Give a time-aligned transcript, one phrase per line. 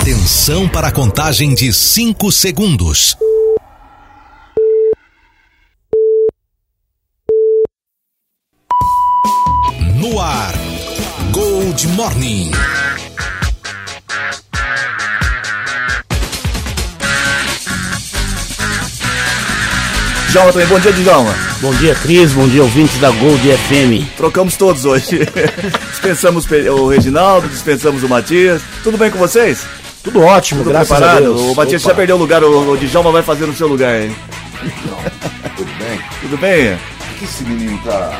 [0.00, 3.16] Atenção para a contagem de 5 segundos.
[9.96, 10.54] No ar,
[11.32, 12.52] Gold Morning.
[20.30, 21.34] Djalma também, bom dia, Djalma.
[21.60, 24.16] Bom dia, Cris, bom dia, ouvintes da Gold FM.
[24.16, 25.20] Trocamos todos hoje.
[25.90, 28.62] dispensamos o Reginaldo, dispensamos o Matias.
[28.84, 29.66] Tudo bem com vocês?
[30.12, 31.16] Tudo ótimo, Tudo graças preparado?
[31.18, 31.40] a Deus.
[31.40, 31.90] O Matias Opa.
[31.90, 34.14] já perdeu o lugar, o, o Djalma vai fazer no seu lugar, hein?
[35.56, 36.00] Tudo bem?
[36.22, 36.78] Tudo bem?
[37.18, 38.18] Que esse menino tá,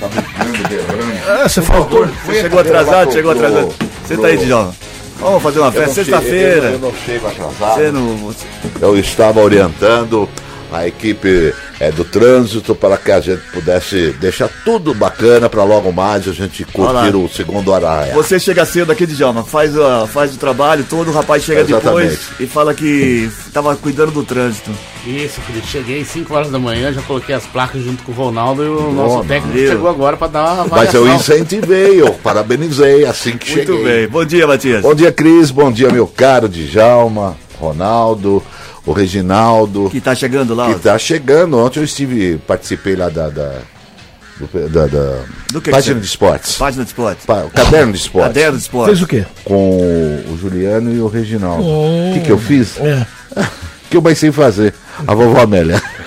[0.00, 1.12] tá brincando, berrando?
[1.28, 2.06] Ah, você faltou.
[2.26, 3.74] Você chegou atrasado, chegou atrasado.
[4.06, 4.74] Senta aí, Djalma.
[5.18, 6.78] Vamos fazer uma Eu festa chego- Eu, sexta-feira.
[6.78, 7.74] não chego atrasado.
[7.74, 8.34] Você não.
[8.80, 10.28] Eu estava orientando
[10.72, 15.92] a equipe é, do trânsito para que a gente pudesse deixar tudo bacana para logo
[15.92, 18.12] mais a gente curtir o segundo horário.
[18.14, 22.10] Você chega cedo aqui, Djalma, faz, a- faz o trabalho todo, o rapaz chega Exatamente.
[22.10, 24.70] depois e fala que tava cuidando do trânsito.
[25.06, 28.62] Isso, Felipe, cheguei 5 horas da manhã, já coloquei as placas junto com o Ronaldo
[28.62, 29.68] e o nosso Bom, técnico valeu.
[29.72, 31.36] chegou agora pra dar uma Mas eu avaliação.
[31.36, 33.84] incentivei, eu parabenizei assim que Muito cheguei.
[34.00, 34.08] bem.
[34.08, 34.82] Bom dia, Matias.
[34.82, 35.50] Bom dia, Cris.
[35.50, 38.42] Bom dia, meu caro Djalma, Ronaldo,
[38.86, 39.88] o Reginaldo.
[39.90, 40.66] Que tá chegando lá.
[40.66, 40.78] que ó.
[40.78, 41.58] tá chegando.
[41.58, 43.28] Ontem eu estive, participei lá da.
[43.28, 43.52] da,
[44.38, 45.18] do- da, da
[45.52, 46.56] Do que página que de esportes.
[46.56, 47.26] Página de esporte.
[47.26, 48.28] Pa- caderno de esportes.
[48.28, 48.86] Caderno de esporte.
[48.86, 49.24] Fez o quê?
[49.44, 49.78] Com
[50.32, 51.62] o Juliano e o Reginaldo.
[51.62, 52.78] O que, que eu fiz?
[52.78, 53.06] É.
[53.90, 54.72] O que eu mais sei fazer?
[55.04, 55.82] A vovó Amélia.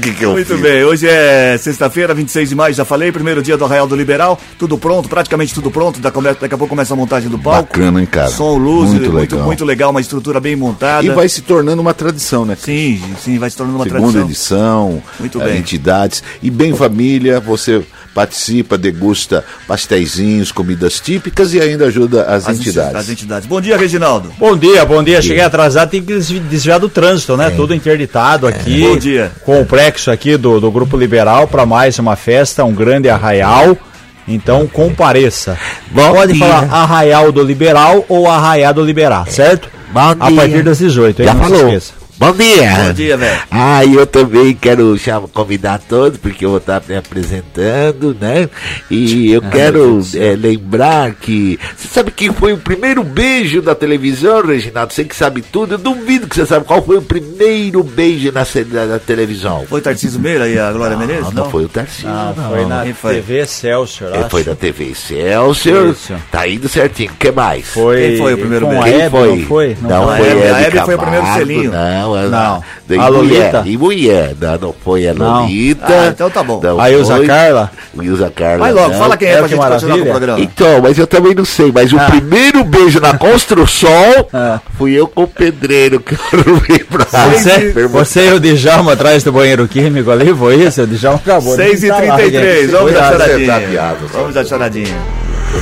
[0.00, 0.60] Que, que Muito fiz?
[0.60, 4.38] bem, hoje é sexta-feira, 26 de maio, já falei, primeiro dia do Arraial do Liberal,
[4.56, 7.76] tudo pronto, praticamente tudo pronto, daqui a pouco começa a montagem do palco.
[7.76, 8.28] Bacana, hein, cara?
[8.28, 9.66] Som, luz, Muito muito, muito, legal.
[9.66, 11.04] legal, uma estrutura bem montada.
[11.04, 12.56] E vai se tornando uma tradição, né?
[12.56, 14.28] Sim, sim, vai se tornando uma Segunda tradição.
[14.28, 15.58] edição, Muito eh, bem.
[15.58, 16.22] entidades.
[16.40, 17.82] E bem família, você
[18.18, 22.94] participa, degusta pastéisinhos, comidas típicas e ainda ajuda as, As entidades.
[22.96, 23.46] As entidades.
[23.46, 24.32] Bom dia, Reginaldo.
[24.36, 25.22] Bom dia, bom dia.
[25.22, 27.48] Cheguei atrasado, tem que desvi- desviar do trânsito, né?
[27.50, 28.80] Tudo interditado aqui.
[28.82, 29.30] Bom dia.
[29.44, 33.78] Complexo aqui do, do Grupo Liberal para mais uma festa, um grande arraial.
[34.26, 35.56] Então compareça.
[35.92, 36.44] Bom Pode dia.
[36.44, 39.68] falar arraial do Liberal ou arraial do Liberar, certo?
[39.92, 40.40] Bom A dia.
[40.40, 41.26] partir das 18, hein?
[41.28, 41.66] Já Não se falou.
[41.68, 41.92] esqueça.
[42.18, 42.72] Bom dia.
[42.88, 43.40] Bom dia, velho.
[43.48, 48.48] Ah, e eu também quero chamar, convidar todos, porque eu vou estar me apresentando, né?
[48.90, 51.60] E eu quero eh, lembrar que.
[51.76, 54.92] Você sabe quem foi o primeiro beijo da televisão, Reginaldo?
[54.92, 55.74] Você que sabe tudo.
[55.74, 59.64] Eu duvido que você sabe qual foi o primeiro beijo na, da, da televisão.
[59.68, 61.32] Foi Tarcísio Meira e a Glória Menezes?
[61.32, 62.08] Não, não foi o Tarcísio.
[62.08, 62.48] Não, não.
[62.50, 63.14] foi na foi?
[63.14, 64.30] TV Excelsior, É, acho.
[64.30, 65.90] foi da TV Excelsior.
[65.90, 66.14] Isso.
[66.32, 67.12] Tá indo certinho.
[67.12, 67.68] O que mais?
[67.68, 68.96] Foi, Quem foi o primeiro com beijo?
[68.96, 69.28] a Quem foi?
[69.36, 69.76] não foi?
[69.82, 71.70] Não, a foi Hebe- a Hebe foi o primeiro selinho.
[71.70, 72.62] Não, a- Não.
[72.88, 73.10] E A mulher,
[73.52, 73.62] Lolita?
[73.66, 75.42] E mulher, não, não foi a Não.
[75.42, 75.86] Lolita.
[75.88, 76.60] Ah, então tá bom.
[76.62, 77.26] Não A Ilza foi.
[77.26, 77.70] Carla?
[78.00, 78.58] Ilza Carla.
[78.58, 78.98] Vai logo, não.
[78.98, 80.10] fala quem é É, pra que gente continuar com o maravilha.
[80.10, 80.40] programa.
[80.40, 83.90] Então, mas eu também não sei, mas o primeiro beijo na construção
[84.32, 84.60] Ah.
[84.76, 88.92] fui eu com o pedreiro que eu não vi pra Você, você e o Djalma
[88.92, 90.82] atrás do banheiro químico ali, foi isso?
[90.82, 91.56] O Djalma acabou.
[91.56, 92.70] de 6 e instalar, 33 gente.
[92.70, 93.58] vamos dar choradinha.
[93.78, 94.96] tá vamos dar choradinha.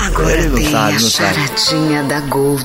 [0.07, 1.35] Agora Ele não tem sabe, a não sabe.
[1.35, 2.65] charadinha da Gold.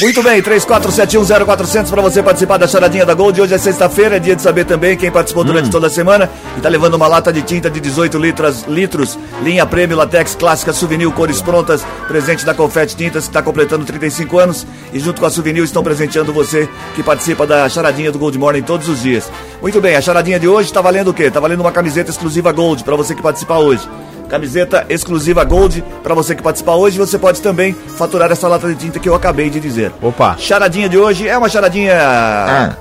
[0.00, 3.40] Muito bem, 34710400 para você participar da charadinha da Gold.
[3.40, 5.70] Hoje é sexta-feira, é dia de saber também quem participou durante Hum.
[5.70, 9.66] toda a semana e tá levando uma lata de tinta de 18 litros, litros linha
[9.66, 14.66] prêmio latex clássica souvenir cores prontas, presente da Confete Tintas que está completando 35 anos
[14.92, 18.62] e junto com a souvenir estão presenteando você que participa da charadinha do Gold Morning
[18.62, 19.24] todos os dias.
[19.60, 21.30] Muito bem, a charadinha de hoje tá valendo o quê?
[21.30, 23.86] Tá valendo uma camiseta exclusiva Gold para você que participar hoje.
[24.26, 26.96] Camiseta exclusiva Gold para você que participar hoje.
[26.98, 29.92] Você pode também faturar essa lata de tinta que eu acabei de dizer.
[30.00, 30.36] Opa.
[30.38, 31.94] Charadinha de hoje é uma charadinha.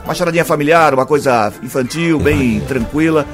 [0.05, 3.25] Uma charadinha familiar, uma coisa infantil, bem tranquila.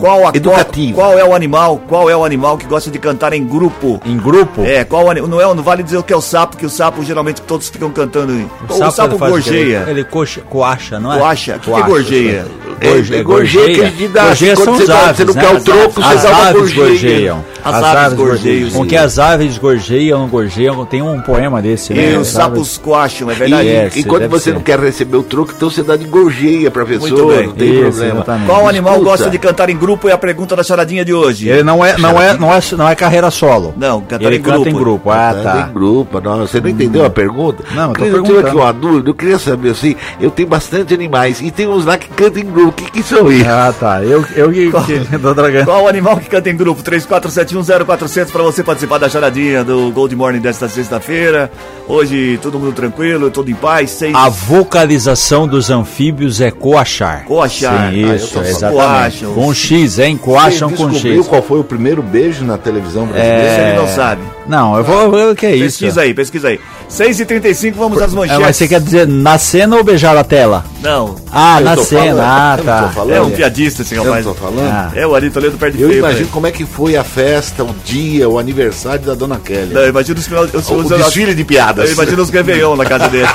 [0.00, 0.94] Qual, a, Educativo.
[0.94, 1.80] qual, qual é o animal?
[1.88, 4.00] Qual é o animal que gosta de cantar em grupo?
[4.04, 4.62] Em grupo?
[4.64, 7.02] É, qual não é, não vale dizer o que é o sapo, que o sapo
[7.04, 8.32] geralmente todos ficam cantando.
[8.68, 9.30] O sapo, ele o quê?
[9.30, 9.82] gorjeia.
[9.82, 11.18] Ele, ele coxa, coacha, não é?
[11.18, 11.56] Coacha.
[11.56, 11.88] O que, que é Coacha.
[11.88, 12.46] gorjeia?
[12.80, 15.40] Gorje- É, gorjeia que gente dá, Gorjeia são você os dá- aves, você não né?
[15.42, 16.86] quer o As troco, aves- você dá uma As aves gorjeia.
[16.88, 17.44] gorjeiam.
[17.62, 22.12] As aves gorjeiam, Com que as aves gorjeiam, gorjeiam, tem um poema desse, né?
[22.12, 23.68] E os As sapos coacham, é verdade?
[23.68, 26.70] É, e quando deve você não quer receber o troco, então você dá de gorjeia
[26.70, 28.24] pra pessoa, não tem problema.
[28.46, 31.48] Qual animal gosta de cantar em grupo é a pergunta da charadinha de hoje.
[31.48, 33.74] Ele não é, não é, não é, não é carreira solo.
[33.76, 34.68] Não, cantar Ele em canta grupo.
[34.70, 35.10] em grupo.
[35.10, 35.68] Ah, Tá tá.
[35.68, 37.64] em grupo, não, você não entendeu a pergunta?
[37.74, 38.46] Não, eu tô eu tive perguntando.
[38.48, 41.96] aqui uma dúvida, eu queria saber assim, eu tenho bastante animais e tem uns lá
[41.96, 42.68] que cantam em grupo.
[42.68, 43.48] o que, que sou isso?
[43.48, 44.02] Ah, tá.
[44.02, 45.64] Eu, eu que, Qual- que tô dragando.
[45.66, 46.82] Qual o animal que canta em grupo?
[46.82, 51.50] 34710400 para você participar da charadinha do Gold Morning desta sexta-feira.
[51.88, 53.90] Hoje todo mundo tranquilo, todo em paz.
[53.90, 54.14] Seis...
[54.14, 57.24] A vocalização dos anfíbios é coachar.
[57.24, 57.90] Coachar.
[57.92, 59.18] Sim, Ah, eu isso, só exatamente.
[59.24, 59.34] coacham.
[59.34, 60.16] Com X, hein?
[60.16, 61.26] Coacham Você com X.
[61.26, 63.46] qual foi o primeiro beijo na televisão brasileira?
[63.46, 64.22] Esse ele não sabe.
[64.48, 65.64] Não, eu vou ver o que é isso.
[65.78, 66.60] Pesquisa aí, pesquisa aí.
[66.90, 68.40] 6h35, vamos às É, manchetes.
[68.42, 70.64] mas você quer dizer na cena ou beijar a tela?
[70.82, 72.00] Não, Ah, Eu na cena.
[72.02, 73.14] falando, Ah, eu tá.
[73.14, 74.26] é um piadista esse Eu rapaz.
[74.26, 74.68] não tô falando?
[74.70, 74.90] Ah.
[74.94, 75.98] É, o Ari Toledo perde Eu feio.
[76.00, 76.30] imagino velho.
[76.32, 79.72] como é que foi a festa, o dia, o aniversário da Dona Kelly.
[79.72, 80.44] Não, eu imagino os final.
[80.46, 81.86] Eu, o desfile de piadas.
[81.88, 83.28] eu imagino os Réveillon na casa dele.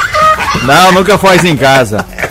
[0.66, 2.06] Não, nunca faz em casa.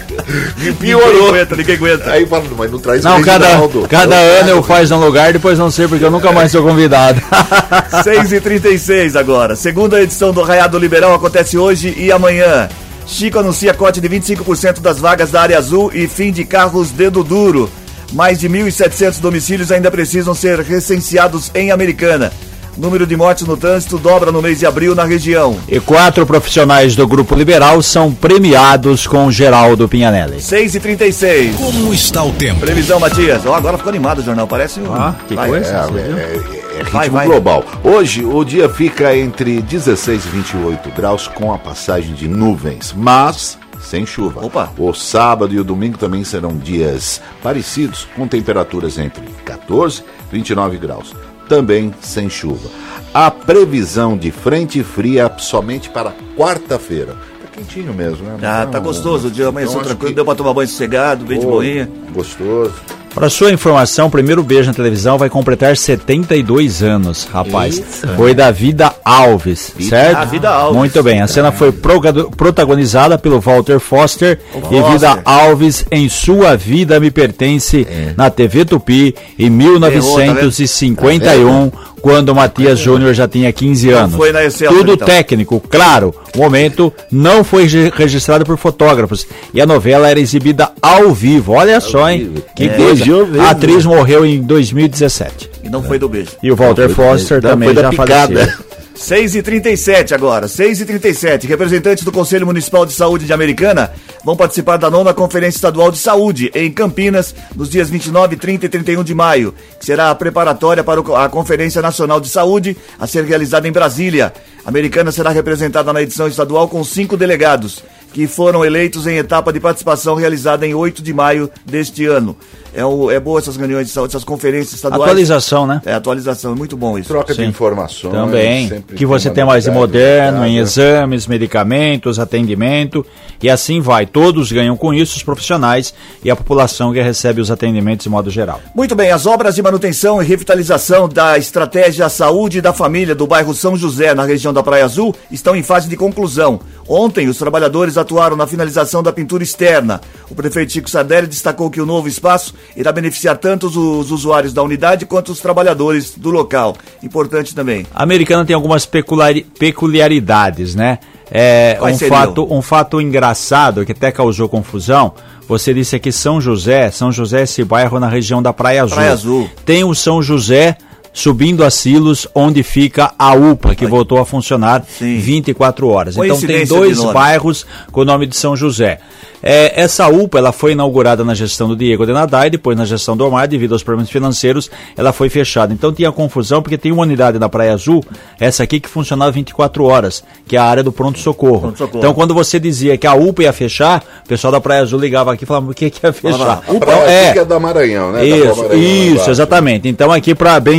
[0.56, 1.28] Ninguém Piorou.
[1.28, 2.10] aguenta, ninguém aguenta.
[2.10, 3.86] Aí fala, mas não traz Não, cada, Reginaldo.
[3.88, 7.20] cada ano eu faço num lugar, depois não sei porque eu nunca mais sou convidado.
[8.04, 9.56] 6h36 agora.
[9.56, 12.68] Segunda edição do Raiado Liberal acontece hoje e amanhã.
[13.06, 17.22] Chico anuncia corte de 25% das vagas da área azul e fim de carros dedo
[17.22, 17.70] duro.
[18.12, 22.32] Mais de 1.700 domicílios ainda precisam ser recenseados em Americana.
[22.76, 25.56] Número de mortes no trânsito dobra no mês de abril na região.
[25.68, 30.38] E quatro profissionais do Grupo Liberal são premiados com Geraldo Pinhanelli.
[30.38, 31.54] 6h36.
[31.56, 32.60] Como está o tempo?
[32.60, 33.46] Previsão, Matias.
[33.46, 34.46] Ó, agora ficou animado o jornal.
[34.46, 34.92] Parece um.
[34.94, 35.48] Ah, que Vai.
[35.48, 35.88] coisa.
[35.94, 37.26] É, é, é, é ritmo Vai, vai.
[37.26, 37.64] global.
[37.82, 43.58] Hoje o dia fica entre 16 e 28 graus com a passagem de nuvens, mas
[43.80, 44.44] sem chuva.
[44.44, 44.72] Opa.
[44.78, 50.78] O sábado e o domingo também serão dias parecidos, com temperaturas entre 14 e 29
[50.78, 51.14] graus.
[51.48, 52.68] Também sem chuva.
[53.12, 57.12] A previsão de frente fria somente para quarta-feira.
[57.42, 58.36] Tá quentinho mesmo, né?
[58.42, 59.28] Ah, tá Então, gostoso.
[59.28, 60.08] O dia amanheceu acho tranquilo.
[60.10, 61.88] que- Deu pra tomar banho sossegado, bem de Pô, boinha.
[62.12, 62.74] Gostoso.
[63.14, 67.80] Para sua informação, o primeiro beijo na televisão vai completar 72 anos, rapaz.
[68.16, 70.16] Foi da Vida Alves, certo?
[70.16, 70.76] Ah, Vida Alves.
[70.76, 71.22] Muito bem.
[71.22, 74.92] A cena foi protagonizada pelo Walter Foster e Foster.
[74.92, 81.70] Vida Alves em Sua Vida Me Pertence na TV Tupi em 1951,
[82.04, 84.14] quando Matias Júnior já tinha 15 anos.
[84.14, 85.06] foi na Tudo então.
[85.08, 86.14] técnico, claro.
[86.36, 91.54] O momento não foi re- registrado por fotógrafos e a novela era exibida ao vivo.
[91.54, 92.28] Olha só, hein?
[92.30, 92.42] vivo.
[92.54, 92.68] Que É.
[92.68, 93.06] coisa.
[93.06, 93.40] Mesmo.
[93.40, 95.48] A atriz morreu em 2017.
[95.62, 96.32] E não foi do beijo.
[96.42, 98.34] E o Walter Foster não, também foi da já picada.
[98.34, 98.64] faleceu.
[98.94, 103.90] 6 e 37 agora, 6 e 37 Representantes do Conselho Municipal de Saúde de Americana
[104.24, 108.68] vão participar da nona Conferência Estadual de Saúde em Campinas, nos dias 29, 30 e
[108.68, 113.24] 31 de maio, que será a preparatória para a Conferência Nacional de Saúde a ser
[113.24, 114.32] realizada em Brasília.
[114.64, 119.52] A Americana será representada na edição estadual com cinco delegados, que foram eleitos em etapa
[119.52, 122.36] de participação realizada em 8 de maio deste ano.
[122.74, 125.02] É, o, é boa essas reuniões de saúde, essas conferências estaduais.
[125.02, 125.80] Atualização, né?
[125.84, 127.08] É, atualização, é muito bom isso.
[127.08, 127.48] Troca de Sim.
[127.48, 128.12] informações.
[128.12, 128.82] Também.
[128.96, 130.58] Que você tem mais de moderno em novidade.
[130.58, 133.06] exames, medicamentos, atendimento.
[133.42, 134.06] E assim vai.
[134.06, 135.94] Todos ganham com isso, os profissionais
[136.24, 138.60] e a população que recebe os atendimentos de modo geral.
[138.74, 143.54] Muito bem, as obras de manutenção e revitalização da estratégia Saúde da Família do bairro
[143.54, 146.60] São José, na região da Praia Azul, estão em fase de conclusão.
[146.88, 150.00] Ontem, os trabalhadores atuaram na finalização da pintura externa.
[150.28, 154.52] O prefeito Chico Sardelli destacou que o novo espaço irá beneficiar tanto os, os usuários
[154.52, 156.76] da unidade quanto os trabalhadores do local.
[157.02, 157.86] Importante também.
[157.94, 160.98] A americana tem algumas peculiaridades, né?
[161.30, 162.16] É, Quais um, seriam?
[162.16, 165.14] fato, um fato engraçado que até causou confusão.
[165.48, 166.90] Você disse aqui São José.
[166.90, 168.96] São José é esse bairro na região da Praia Azul.
[168.96, 169.50] Praia Azul.
[169.64, 170.76] Tem o São José
[171.14, 175.18] subindo a Silos, onde fica a UPA, que voltou a funcionar Sim.
[175.18, 176.16] 24 horas.
[176.16, 178.98] Então tem dois bairros com o nome de São José.
[179.46, 183.26] É, essa UPA ela foi inaugurada na gestão do Diego Denadai, depois na gestão do
[183.26, 185.70] Omar, devido aos problemas financeiros, ela foi fechada.
[185.70, 188.02] Então tinha confusão, porque tem uma unidade na Praia Azul,
[188.40, 191.60] essa aqui que funcionava 24 horas, que é a área do pronto-socorro.
[191.60, 191.98] Pronto-socorro.
[191.98, 195.34] então quando você dizia que a UPA ia fechar, o pessoal da Praia Azul ligava
[195.34, 196.38] aqui e falava, o que, que ia fechar?
[196.38, 198.24] lá, A praia aqui é da Maranhão, né?
[198.24, 199.86] Isso, Maranhão, isso, exatamente.
[199.86, 200.78] Então aqui para bem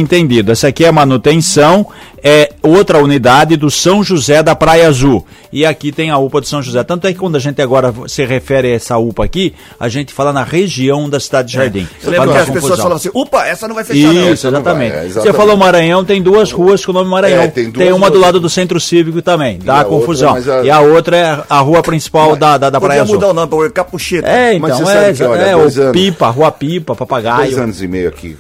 [0.52, 1.86] essa aqui é a manutenção,
[2.24, 5.26] é outra unidade do São José da Praia Azul.
[5.52, 6.84] E aqui tem a UPA de São José.
[6.84, 10.12] Tanto é que quando a gente agora se refere a essa UPA aqui, a gente
[10.12, 11.88] fala na região da cidade de Jardim.
[12.04, 12.78] Eu lembro Para que as pessoas confusão.
[12.78, 14.34] falavam assim, upa, essa não vai fechar não.
[14.34, 14.90] Isso, não exatamente.
[14.92, 15.38] vai, é, Você exatamente.
[15.38, 17.44] falou Maranhão, tem duas ruas com o nome Maranhão.
[17.44, 20.32] É, tem tem, uma do lado do centro cívico também, dá a outra, confusão.
[20.34, 23.16] mas a- E a outra é a rua principal da, da, da Praia Podia Azul.
[23.16, 24.28] mudar o nome para Capucheta.
[24.28, 26.86] É, Mas então, você é, sabe que, olha, é dois o anos- Pipa, Rua Pipa,
[26.96, 27.62] Dois Papagaio.
[27.64, 28.36] anos e meio aqui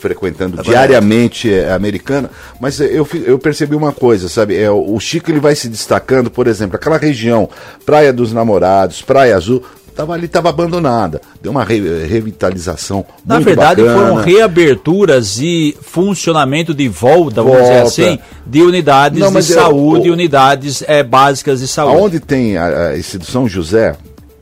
[0.00, 2.30] é, frequentando diariamente é, a americana,
[2.60, 4.56] mas é, eu, eu percebi uma coisa, sabe?
[4.56, 7.48] É, o Chico ele vai se destacando, por exemplo, aquela região,
[7.84, 9.62] Praia dos Namorados, Praia Azul,
[9.94, 11.20] tava ali, estava abandonada.
[11.42, 13.98] Deu uma re- revitalização Na muito verdade, bacana.
[14.08, 17.88] foram reaberturas e funcionamento de volta, vamos dizer Volta.
[17.88, 21.96] assim, de unidades Não, de é, saúde, o- unidades é, básicas de saúde.
[22.00, 23.94] Aonde tem a, a, esse do São José,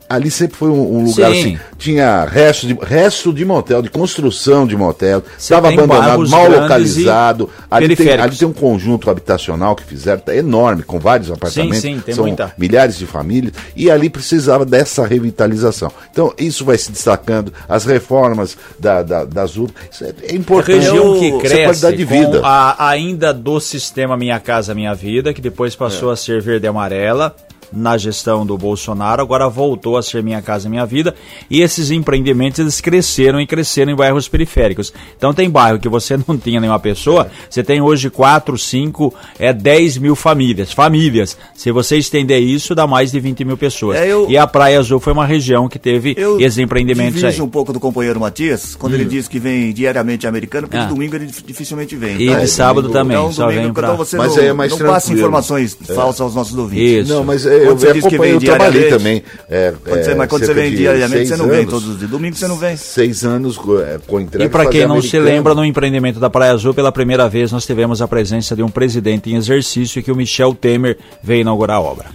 [0.09, 1.39] ali sempre foi um, um lugar Sim.
[1.39, 7.49] assim, tinha resto de, resto de motel, de construção de motel, estava abandonado, mal localizado.
[7.69, 11.99] Ali tem, ali tem um conjunto habitacional que fizeram, tá enorme, com vários apartamentos, sim,
[12.03, 12.53] tem são muita.
[12.57, 15.91] milhares de famílias, e ali precisava dessa revitalização.
[16.11, 20.35] Então, isso vai se destacando, as reformas da, da, das UPA, isso é, é A
[20.35, 20.75] importante.
[20.79, 22.41] região que Isso é cresce qualidade de vida.
[22.43, 25.77] a- ainda do sistema Minha Casa Minha Vida, que depois É.
[25.77, 27.35] passou a ser verde e amarela
[27.71, 31.13] na gestão do Bolsonaro, agora voltou a ser Minha Casa Minha Vida,
[31.49, 34.93] e esses empreendimentos eles cresceram e cresceram em bairros periféricos.
[35.17, 37.29] Então tem bairro que você não tinha nenhuma pessoa, É.
[37.49, 40.71] você tem hoje 4, 5, é 10 mil famílias.
[40.71, 41.37] Famílias.
[41.55, 43.97] Se você estender isso, dá mais de 20 mil pessoas.
[43.97, 47.41] É, eu- E a Praia Azul foi uma região que teve Eu esses empreendimentos aí.
[47.41, 50.85] um pouco do companheiro Matias, quando ele diz que vem diariamente americano, porque Ah.
[50.85, 52.19] de domingo ele dif- dificilmente vem.
[52.21, 52.39] E tá?
[52.39, 53.83] de sábado domingo- também, Então, só domingo, vem pra...
[53.87, 57.05] então você Mas não, aí é mais não passa informações falsas aos nossos ouvintes.
[57.05, 57.13] Isso.
[57.13, 59.23] Não, mas é, eu Quando você diz que acompanho, vem eu trabalhei também.
[59.49, 61.87] É, Quando você- é, mas quando você vem diariamente, seis você não vem anos, todos
[61.89, 62.11] os dias.
[62.11, 62.77] Domingo você não vem.
[62.77, 64.45] Seis anos é, com entrega.
[64.45, 65.25] E para quem não se americano.
[65.25, 68.69] lembra, no empreendimento da Praia Azul, pela primeira vez nós tivemos a presença de um
[68.69, 72.05] presidente em exercício que o Michel Temer veio inaugurar a obra.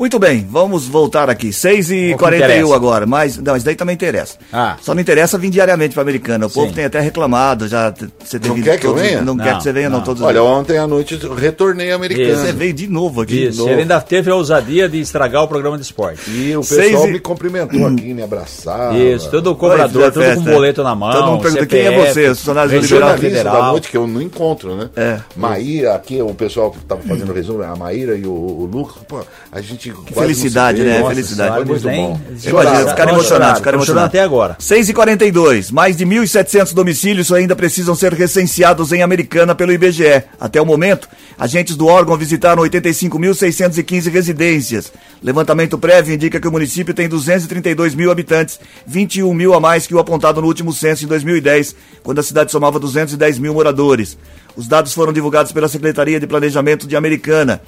[0.00, 1.52] Muito bem, vamos voltar aqui.
[1.52, 2.74] 6 e O que 41 interessa.
[2.74, 4.38] agora, mas não, isso daí também interessa.
[4.50, 4.76] Ah.
[4.80, 6.46] Só não interessa vir diariamente para Americana.
[6.46, 6.72] O povo Sim.
[6.76, 7.92] tem até reclamado, já
[8.24, 9.20] você tem Não vindo quer que eu todos- venha?
[9.20, 10.04] Não, quer Não, que você venha não, não.
[10.06, 10.50] todos os Olha, dias.
[10.52, 12.34] ontem à noite eu retornei americano.
[12.34, 13.48] Você veio de novo aqui.
[13.48, 13.70] Isso, novo.
[13.72, 16.30] ele ainda teve a ousadia de estragar o programa de esporte.
[16.30, 18.96] E o pessoal e- me cumprimentou aqui, me abraçava.
[18.96, 20.34] Isso, todo cobrador, Festa.
[20.36, 21.12] com boleto na mão.
[21.12, 23.70] Todo mundo pergunta quem é CPF, você, Regional Liberal Jornalista da Federal.
[23.72, 24.88] noite que eu não encontro, né?
[24.96, 25.18] É.
[25.36, 28.96] Maíra, aqui o pessoal que tava fazendo o resumo, a Maíra e o, o Lucas,
[29.06, 29.20] pô,
[29.52, 29.89] a gente.
[29.90, 30.98] Não felicidade, né?
[31.00, 31.54] Nossa, Felicidade.
[31.56, 32.20] Foi muito nem- bom.
[32.44, 34.08] Imagina, ficaram emocionados, ficaram emocionados.
[34.08, 34.56] até agora.
[34.58, 40.22] 6 e 42 mais de 1.700 domicílios ainda precisam ser recenseados em Americana pelo IBGE.
[40.40, 44.92] Até o momento, agentes do órgão visitaram 85.615 residências.
[45.22, 49.94] Levantamento prévio indica que o município tem 232 mil habitantes, 21 mil a mais que
[49.94, 54.16] o apontado no último censo em 2010, quando a cidade somava 210 mil moradores.
[54.56, 57.60] Os dados foram divulgados pela Secretaria de Planejamento de Americana.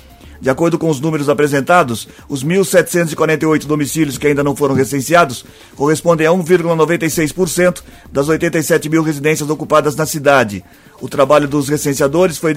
[0.43, 5.45] De acordo com os números apresentados, os 1.748 domicílios que ainda não foram recenseados
[5.77, 7.81] correspondem a 1,96%
[8.11, 10.65] das 87 mil residências ocupadas na cidade.
[11.01, 12.53] O trabalho dos recenseadores foi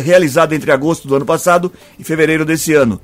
[0.00, 3.00] realizado entre agosto do ano passado e fevereiro desse ano.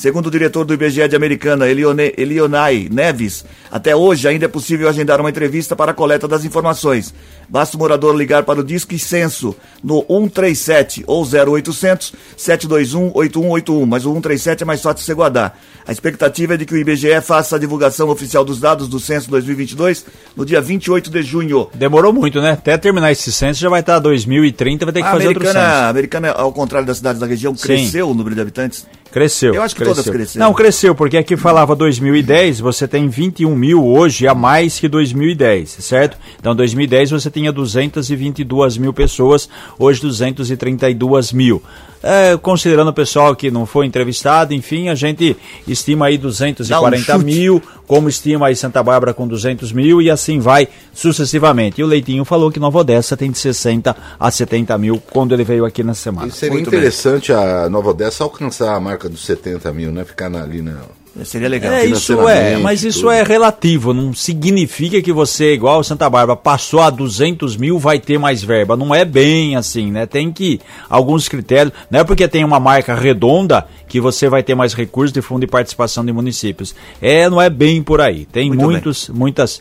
[0.00, 4.88] Segundo o diretor do IBGE de Americana, Elione- Elionai Neves, até hoje ainda é possível
[4.88, 7.12] agendar uma entrevista para a coleta das informações.
[7.46, 9.54] Basta o morador ligar para o Disque Censo
[9.84, 15.60] no 137 ou 0800 721 8181, mas o 137 é mais fácil de você guardar.
[15.86, 19.28] A expectativa é de que o IBGE faça a divulgação oficial dos dados do Censo
[19.30, 21.68] 2022 no dia 28 de junho.
[21.74, 22.52] Demorou muito, né?
[22.52, 25.58] Até terminar esse censo já vai estar 2030, vai ter que A fazer outro censo.
[25.58, 28.86] a americana, ao contrário das cidades da região, cresceu o número de habitantes.
[29.10, 29.54] Cresceu.
[29.54, 30.02] Eu acho que cresceu.
[30.04, 30.46] todas cresceram.
[30.46, 35.68] Não, cresceu, porque aqui falava 2010, você tem 21 mil hoje a mais que 2010,
[35.80, 36.16] certo?
[36.38, 39.48] Então, 2010 você tinha 222 mil pessoas,
[39.78, 41.62] hoje 232 mil.
[42.02, 45.36] É, considerando o pessoal que não foi entrevistado, enfim, a gente
[45.68, 50.10] estima aí 240 Dá um mil, como estima aí Santa Bárbara com 200 mil e
[50.10, 51.80] assim vai sucessivamente.
[51.80, 55.44] E o Leitinho falou que Nova Odessa tem de 60 a 70 mil quando ele
[55.44, 56.28] veio aqui na semana.
[56.28, 56.78] E seria Muito bem.
[56.78, 60.04] interessante a Nova Odessa alcançar a marca dos 70 mil, né?
[60.04, 60.76] Ficar na- ali na.
[61.24, 61.72] Seria legal.
[61.72, 63.10] É, isso é, mas isso tudo.
[63.10, 68.16] é relativo, não significa que você, igual Santa Bárbara, passou a 200 mil, vai ter
[68.16, 68.76] mais verba.
[68.76, 70.06] Não é bem assim, né?
[70.06, 74.54] Tem que, alguns critérios, não é porque tem uma marca redonda que você vai ter
[74.54, 76.76] mais recursos de fundo de participação de municípios.
[77.02, 78.24] É, não é bem por aí.
[78.24, 79.60] Tem Muito muitos, muitas,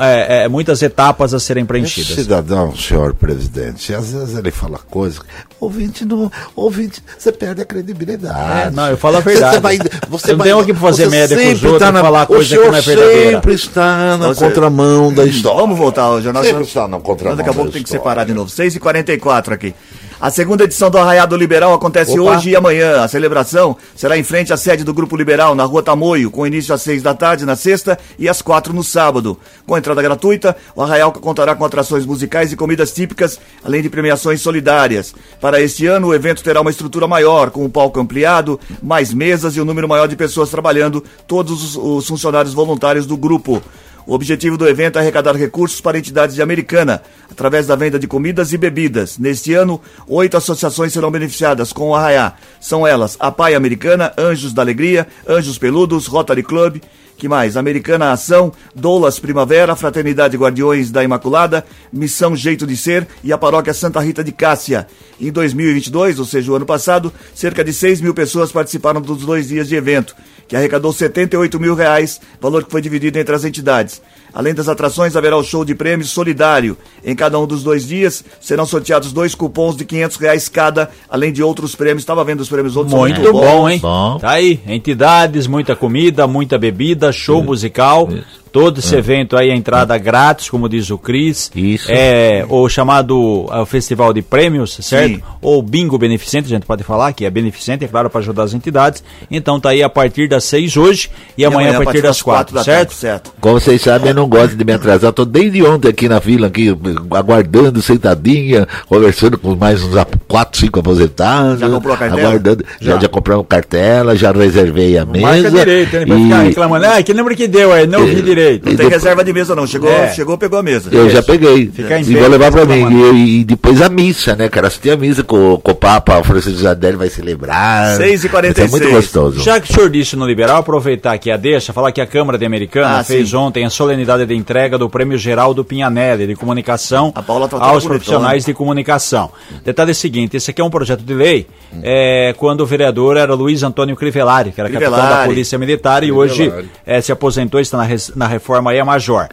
[0.00, 2.14] é, é, muitas etapas a serem preenchidas.
[2.16, 5.20] Cidadão, senhor presidente, às vezes ele fala coisas.
[5.60, 8.66] Ouvinte, não, ouvinte, você perde a credibilidade.
[8.66, 9.54] É, não, eu falo a verdade.
[9.56, 9.78] Você vai,
[10.08, 12.24] você Eu não vai, tenho aqui pra fazer média com os outros tá na, falar
[12.24, 13.30] o coisa que não é verdadeira.
[13.32, 15.60] sempre está na Você- contramão da história.
[15.60, 16.42] Vamos voltar ao jornal.
[16.44, 18.50] Sempre está na contramão Daqui a pouco tem que separar de novo.
[18.50, 19.74] 6h44 aqui.
[20.18, 22.36] A segunda edição do Arraiado Liberal acontece Opa.
[22.36, 23.02] hoje e amanhã.
[23.02, 26.74] A celebração será em frente à sede do Grupo Liberal, na rua Tamoio, com início
[26.74, 29.38] às 6 da tarde na sexta e às 4 no sábado.
[29.66, 34.40] Com entrada gratuita, o Arraial contará com atrações musicais e comidas típicas, além de premiações
[34.40, 35.14] solidárias.
[35.38, 39.54] Para este ano, o evento terá uma estrutura maior, com um palco ampliado, mais mesas
[39.54, 43.62] e um número maior de pessoas trabalhando, todos os- os funcionários voluntários do grupo.
[44.06, 48.06] O objetivo do evento é arrecadar recursos para entidades de Americana, através da venda de
[48.06, 49.18] comidas e bebidas.
[49.18, 52.34] Neste ano, oito associações serão beneficiadas com o Arraiá.
[52.60, 56.80] São elas a Pai Americana, Anjos da Alegria, Anjos Peludos, Rotary Club,
[57.16, 57.56] que mais?
[57.56, 63.72] Americana Ação, Doulas Primavera, Fraternidade Guardiões da Imaculada, Missão Jeito de Ser e a Paróquia
[63.72, 64.86] Santa Rita de Cássia.
[65.18, 69.48] Em 2022, ou seja, o ano passado, cerca de 6 mil pessoas participaram dos dois
[69.48, 70.14] dias de evento.
[70.48, 74.00] Que arrecadou 78 mil reais, valor que foi dividido entre as entidades.
[74.36, 76.76] Além das atrações, haverá o show de prêmios solidário.
[77.02, 81.32] Em cada um dos dois dias serão sorteados dois cupons de 500 reais cada, além
[81.32, 82.02] de outros prêmios.
[82.02, 82.92] Estava vendo os prêmios outros.
[82.92, 83.78] são Muito bom, hein?
[83.78, 84.18] Bom.
[84.18, 88.10] Tá aí, entidades, muita comida, muita bebida, show musical.
[88.56, 91.50] Todo esse evento aí, a entrada grátis, como diz o Cris.
[91.54, 91.88] Isso.
[91.90, 95.16] É o chamado é, o Festival de Prêmios, certo?
[95.16, 95.22] Sim.
[95.42, 98.54] Ou Bingo Beneficente, a gente pode falar, que é beneficente, é claro, para ajudar as
[98.54, 99.04] entidades.
[99.30, 102.64] Então tá aí a partir das seis hoje e, amanhã, a partir das quatro, da
[102.64, 102.78] certo?
[102.88, 103.32] tarde, certo.
[103.42, 105.12] Como vocês sabem, eu não gosto de me atrasar.
[105.12, 106.74] Tô desde ontem aqui na fila, aqui,
[107.10, 111.60] aguardando, sentadinha, conversando com mais uns a- quatro, cinco aposentados.
[111.60, 112.22] Já comprou a cartela?
[112.28, 112.64] Aguardando.
[112.80, 113.00] Já, Já.
[113.00, 115.26] já compramos cartela, já reservei a mesa.
[115.26, 116.86] Marca direito, ele vai e ficar reclamando.
[116.86, 117.86] Ah, que lembra que deu aí?
[117.86, 118.45] Não vi direito.
[118.52, 119.66] Não E tem depois- reserva de mesa, não.
[119.66, 120.12] Chegou, É.
[120.12, 120.88] chegou pegou a mesa.
[120.92, 121.70] Eu já peguei.
[121.70, 123.14] Ficar em e vou levar pra fica mim.
[123.14, 124.68] E, e depois a missa, né, cara?
[124.68, 127.96] Assistir a missa com, com o Papa, o Francisco Zadelli vai celebrar.
[127.98, 128.50] 6h46.
[128.50, 129.40] Isso É muito gostoso.
[129.42, 132.38] Já que o senhor disse no liberal, aproveitar aqui a deixa, falar que a Câmara
[132.38, 133.36] de Americana Ah, fez sim.
[133.36, 137.56] ontem a solenidade de entrega do Prêmio Geral do Pinhanelli de Comunicação A Paula tá
[137.58, 139.30] aos profissionais de comunicação.
[139.64, 141.80] Detalhe é o seguinte, esse aqui é um projeto de lei Hum.
[141.82, 145.28] é, quando o vereador era Luiz Antônio Crivellari, que era capitão da Crivellari.
[145.28, 146.70] Polícia Militar e hoje Crivellari.
[146.86, 149.28] é, se aposentou, está na, res- na reforma aí, é major.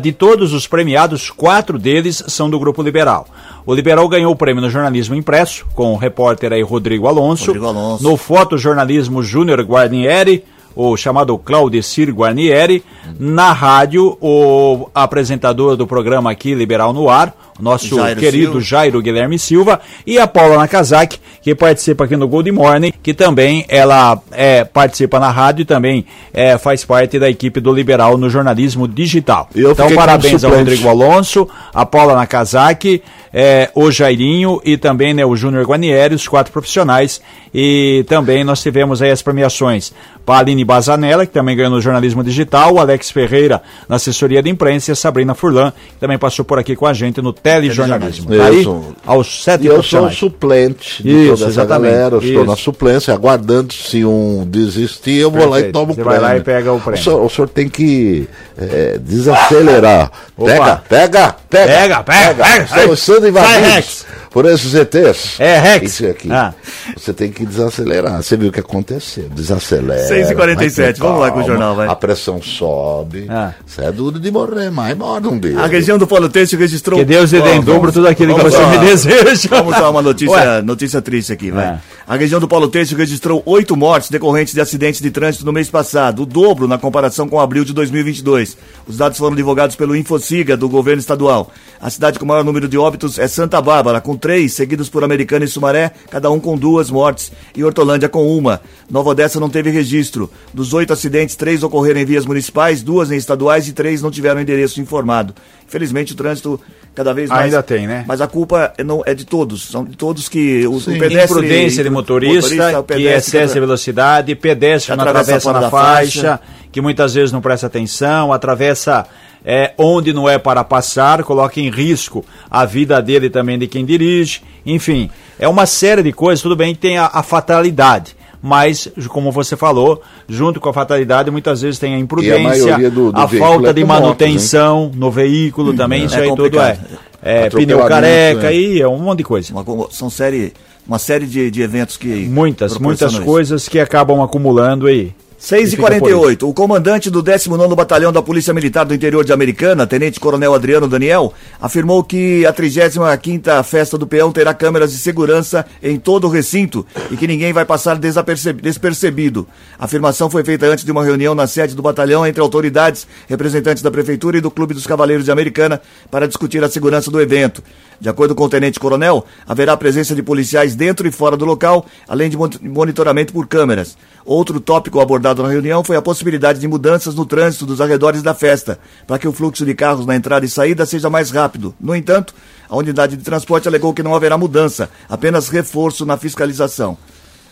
[0.00, 3.26] De todos os premiados, quatro deles são do Grupo Liberal.
[3.64, 7.46] O Liberal ganhou o prêmio no jornalismo impresso, com o repórter aí Rodrigo Alonso.
[7.46, 8.02] Rodrigo Alonso.
[8.02, 10.44] No fotojornalismo Júnior Guarnieri,
[10.78, 12.84] o chamado Claudecir Guarnieri.
[13.18, 18.60] Na rádio, o apresentador do programa aqui, Liberal no Ar, nosso Jairo querido Silva.
[18.60, 19.80] Jairo Guilherme Silva.
[20.06, 25.18] E a Paula Nakazaki, que participa aqui no Gold Morning, que também ela é, participa
[25.18, 29.48] na rádio e também é, faz parte da equipe do Liberal no jornalismo digital.
[29.56, 30.52] Eu então, parabéns ao.
[30.52, 36.26] Rodrigo Alonso, a Paula Nakazaki, é, o Jairinho e também né, o Júnior Guarnieri, os
[36.28, 37.20] quatro profissionais.
[37.54, 39.92] E também nós tivemos aí as premiações
[40.26, 44.50] para Aline Bazanella, que também ganhou no jornalismo digital, o Alex Ferreira na assessoria de
[44.50, 48.36] imprensa e a Sabrina Furlan, que também passou por aqui com a gente no telejornalismo.
[48.36, 48.66] Tá aí,
[49.06, 51.92] aos sete E eu sou o suplente de Isso, toda essa exatamente.
[51.92, 52.14] galera.
[52.16, 55.72] Eu estou na suplência, aguardando se um desistir, eu vou lá e Perfeito.
[55.72, 56.20] tomo o Você prêmio.
[56.20, 57.02] vai lá e pega o prêmio.
[57.02, 60.10] senhor, o senhor tem que é, desacelerar.
[60.36, 60.82] Opa.
[60.86, 61.66] Pega, pega, pega.
[61.66, 62.64] Pega, pega, pega.
[62.64, 64.06] Estamos sendo invadidos Rex.
[64.30, 65.40] por esses ETs.
[65.40, 65.92] É, Rex.
[65.92, 66.30] Isso aqui.
[66.30, 66.54] Ah.
[66.96, 68.22] Você tem que desacelerar.
[68.22, 69.28] Você viu o que aconteceu.
[69.30, 70.08] Desacelera.
[70.08, 71.88] 6h47, vai com vamos lá com o jornal, vai.
[71.88, 73.26] A pressão sobe.
[73.28, 73.52] Ah.
[73.66, 75.60] Você é duro de morrer, mas morre um dia.
[75.60, 76.98] A região do Polo Têxtil registrou.
[76.98, 78.68] Que Deus lhe dê em dobro tudo aquilo que você lá.
[78.68, 79.48] me deseja.
[79.50, 80.62] Vamos dar uma notícia, Ué.
[80.62, 81.66] notícia triste aqui, vai.
[81.66, 81.78] É.
[82.08, 85.68] A região do Polo Têxtil registrou oito mortes decorrentes de acidentes de trânsito no mês
[85.68, 88.56] passado, o dobro na comparação com abril de 2022.
[88.86, 91.52] Os dados foram divulgados pelo Infociga, do governo estadual.
[91.78, 95.44] A cidade com maior número de óbitos é Santa Bárbara, com três, seguidos por Americana
[95.44, 98.62] e Sumaré, cada um com duas mortes, e Hortolândia com uma.
[98.90, 100.30] Nova Odessa não teve registro.
[100.54, 104.40] Dos oito acidentes, três ocorreram em vias municipais, duas em estaduais e três não tiveram
[104.40, 105.34] endereço informado.
[105.68, 106.58] Infelizmente, o trânsito
[106.94, 107.44] cada vez mais.
[107.44, 108.02] Ainda tem, né?
[108.08, 109.68] Mas a culpa é, não, é de todos.
[109.68, 111.24] São de todos que o, o pedestre.
[111.24, 116.40] Imprudência de o motorista, o que de velocidade, pedestre Que não atravessa na faixa, faixa.
[116.72, 119.06] que muitas vezes não presta atenção, atravessa
[119.44, 123.66] é, onde não é para passar, coloca em risco a vida dele e também de
[123.66, 124.42] quem dirige.
[124.64, 126.42] Enfim, é uma série de coisas.
[126.42, 128.16] Tudo bem que tem a, a fatalidade.
[128.40, 133.10] Mas, como você falou, junto com a fatalidade, muitas vezes tem a imprudência, maioria do-
[133.10, 136.78] do a falta é de manutenção no veículo também, isso É aí tudo é.
[137.20, 138.48] É, pneu careca né?
[138.48, 139.52] aí, é um monte de coisa.
[139.52, 140.52] Uma, são série,
[140.86, 142.06] uma série de, de eventos que.
[142.06, 143.24] Muitas, muitas proporcionam isso.
[143.24, 145.12] coisas que acabam acumulando aí.
[145.40, 149.86] 6 e 48 o comandante do 19º Batalhão da Polícia Militar do Interior de Americana,
[149.86, 155.64] Tenente Coronel Adriano Daniel, afirmou que a 35ª Festa do Peão terá câmeras de segurança
[155.80, 159.46] em todo o recinto e que ninguém vai passar despercebido.
[159.78, 163.82] A afirmação foi feita antes de uma reunião na sede do batalhão entre autoridades, representantes
[163.82, 167.62] da Prefeitura e do Clube dos Cavaleiros de Americana para discutir a segurança do evento.
[168.00, 171.84] De acordo com o Tenente Coronel, haverá presença de policiais dentro e fora do local,
[172.08, 173.96] além de mon- monitoramento por câmeras.
[174.24, 178.34] Outro tópico abordado na reunião foi a possibilidade de mudanças no trânsito dos arredores da
[178.34, 181.74] festa, para que o fluxo de carros na entrada e saída seja mais rápido.
[181.80, 182.34] No entanto,
[182.68, 186.96] a unidade de transporte alegou que não haverá mudança, apenas reforço na fiscalização.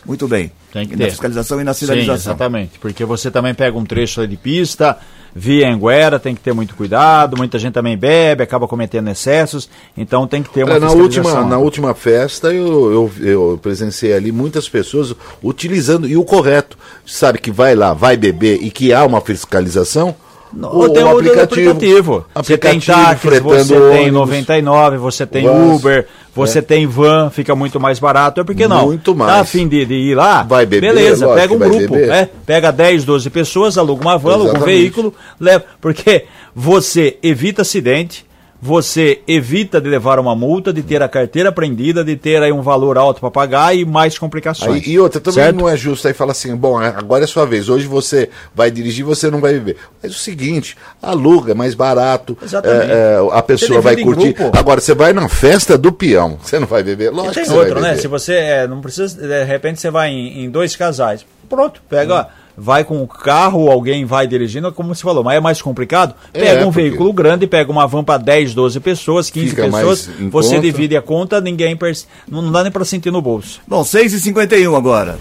[0.07, 0.53] Muito bem.
[0.73, 1.11] Tem que na ter.
[1.11, 2.33] fiscalização e na Sim, sinalização.
[2.33, 2.79] exatamente.
[2.79, 4.97] Porque você também pega um trecho de pista,
[5.35, 7.37] via Anguera, tem que ter muito cuidado.
[7.37, 9.69] Muita gente também bebe, acaba cometendo excessos.
[9.97, 11.25] Então tem que ter uma É, na, fiscalização.
[11.33, 16.79] última, na última festa eu, eu, eu presenciei ali muitas pessoas utilizando, e o correto,
[17.05, 20.15] sabe que vai lá, vai beber e que há uma fiscalização.
[20.63, 22.25] Ou tem o aplicativo.
[22.35, 24.13] Você tem aplicativo fretando você tem ônibus.
[24.13, 25.77] 99, você tem Vans.
[25.77, 28.41] Uber, Você tem van, fica muito mais barato.
[28.41, 28.87] É porque não?
[28.87, 29.33] Muito mais.
[29.33, 30.43] Tá a fim de, de ir lá?
[30.43, 31.95] Vai beber, Beleza, pega um grupo.
[31.95, 32.11] beber.
[32.11, 34.79] É, pega 10, 12 pessoas, aluga uma van, aluga um Exatamente.
[34.79, 35.65] veículo, leva.
[35.81, 38.27] Porque você evita acidente.
[38.67, 42.63] Você evita de levar uma multa, de ter a carteira apreendida, de ter aí um
[42.63, 44.85] valor alto para pagar e mais complicações.
[44.85, 45.57] Aí, e outra, também Certo?
[45.57, 49.05] não é justo aí falar assim, bom, agora é sua vez, hoje você vai dirigir,
[49.05, 49.77] você não vai viver.
[50.03, 52.91] Mas o seguinte, aluga, é mais barato, Exatamente.
[52.91, 54.33] é, é, a pessoa vai curtir.
[54.33, 54.59] grupo.
[54.59, 57.07] Agora, você vai na festa do peão, você não vai beber?
[57.07, 57.97] E Lógico tem que você outro, né?
[57.97, 61.25] Se você é, não precisa, de repente você vai em, em dois casais.
[61.49, 62.25] Pronto, pega, ó,
[62.57, 66.15] vai com o carro, alguém vai dirigindo, como você falou, mas é mais complicado.
[66.33, 69.65] É, Pega um porque- veículo grande, pega uma van para 10, 12 pessoas, 15 Fica
[69.65, 70.61] pessoas, você conta.
[70.61, 73.61] divide a conta, ninguém perce- não, não dá nem para sentir no bolso.
[73.69, 75.17] Bom, 6h51 agora.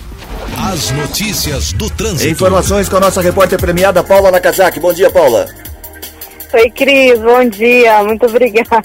[0.71, 2.31] As notícias do trânsito.
[2.31, 4.79] Informações com a nossa repórter premiada Paula Nakazaki.
[4.79, 5.45] Bom dia, Paula.
[6.53, 8.81] Oi, Cris, bom dia, muito obrigada.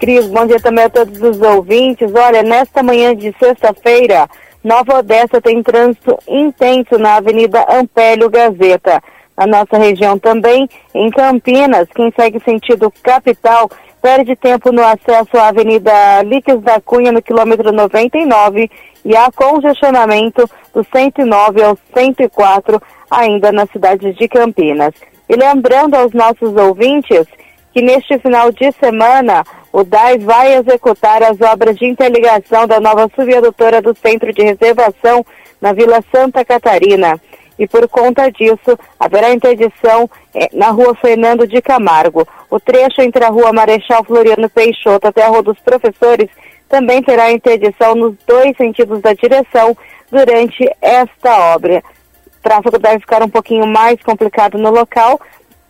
[0.00, 2.10] Cris, bom dia também a todos os ouvintes.
[2.12, 4.28] Olha, nesta manhã de sexta-feira,
[4.62, 9.00] Nova Odessa tem trânsito intenso na Avenida Ampélio Gazeta.
[9.36, 13.70] Na nossa região também, em Campinas, quem segue sentido capital
[14.02, 18.68] perde tempo no acesso à Avenida Líquios da Cunha, no quilômetro 99,
[19.04, 24.92] e há congestionamento do 109 ao 104, ainda na cidade de Campinas.
[25.28, 27.26] E lembrando aos nossos ouvintes
[27.72, 33.08] que neste final de semana o DAI vai executar as obras de interligação da nova
[33.14, 35.24] subadutora do Centro de Reservação
[35.60, 37.20] na Vila Santa Catarina.
[37.58, 42.26] E por conta disso, haverá interdição eh, na rua Fernando de Camargo.
[42.48, 46.28] O trecho entre a rua Marechal Floriano Peixoto até a Rua dos Professores
[46.68, 49.76] também terá interdição nos dois sentidos da direção
[50.10, 51.82] durante esta obra.
[52.26, 55.20] O tráfego deve ficar um pouquinho mais complicado no local,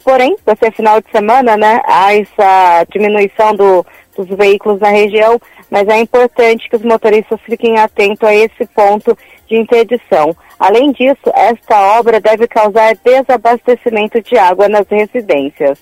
[0.05, 1.81] porém, vai ser final de semana, né?
[1.87, 3.85] Há essa diminuição do,
[4.17, 9.17] dos veículos na região, mas é importante que os motoristas fiquem atentos a esse ponto
[9.47, 10.35] de interdição.
[10.59, 15.79] Além disso, esta obra deve causar desabastecimento de água nas residências.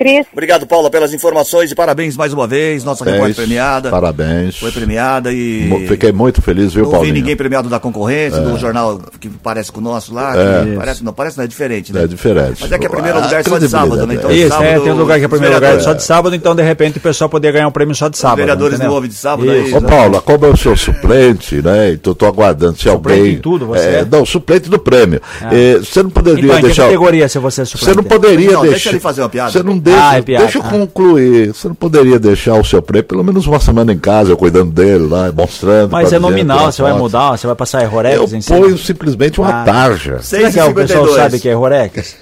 [0.00, 0.26] Cris?
[0.32, 2.82] Obrigado, Paula, pelas informações e parabéns mais uma vez.
[2.84, 3.90] Nossa repórter Parabéns, premiada.
[3.90, 4.56] Parabéns.
[4.58, 5.86] Foi premiada e.
[5.86, 9.78] Fiquei muito feliz, viu, Não vi ninguém premiado da concorrência, do jornal que parece com
[9.78, 10.32] o nosso lá.
[10.34, 10.64] É.
[10.64, 12.04] que parece, não, parece não, é diferente, né?
[12.04, 12.56] É diferente.
[12.62, 14.14] Mas é que é primeiro A lugar só de sábado, né?
[14.14, 16.02] Então, Isso, sábado, é, tem um lugar que é os primeiro lugar vereadores- só de
[16.02, 18.38] sábado, então de repente o pessoal poderia ganhar um prêmio só de sábado.
[18.38, 18.88] vereadores entendeu?
[18.88, 19.76] não ouvem de sábado aí, Isso.
[19.76, 21.90] Ô Paula, como eu sou suplente, né?
[21.92, 23.34] Então tô aguardando se Suplente alguém.
[23.34, 24.06] em tudo, você É, é?
[24.10, 25.20] não, suplente do prêmio.
[25.52, 26.84] É, você não poderia Então, em que deixar.
[26.84, 27.84] categoria se você é suplente?
[27.84, 28.90] Você não poderia Não, deixa deixar.
[28.90, 29.50] ele fazer uma piada.
[29.52, 30.08] Você não deixa.
[30.10, 30.44] Ah, é piada.
[30.44, 31.48] Deixa eu concluir.
[31.54, 34.70] Você não poderia deixar o seu prêmio pelo menos uma semana em casa, eu cuidando
[34.72, 35.90] dele lá, mostrando.
[35.92, 38.58] Mas é nominal, você vai mudar, você vai passar Eu Errorex em cima?
[38.60, 39.64] ponho simplesmente uma Ah.
[39.64, 40.18] tarja.
[40.22, 41.14] Será que é, o pessoal 6h52.
[41.16, 42.16] sabe que é Errorex?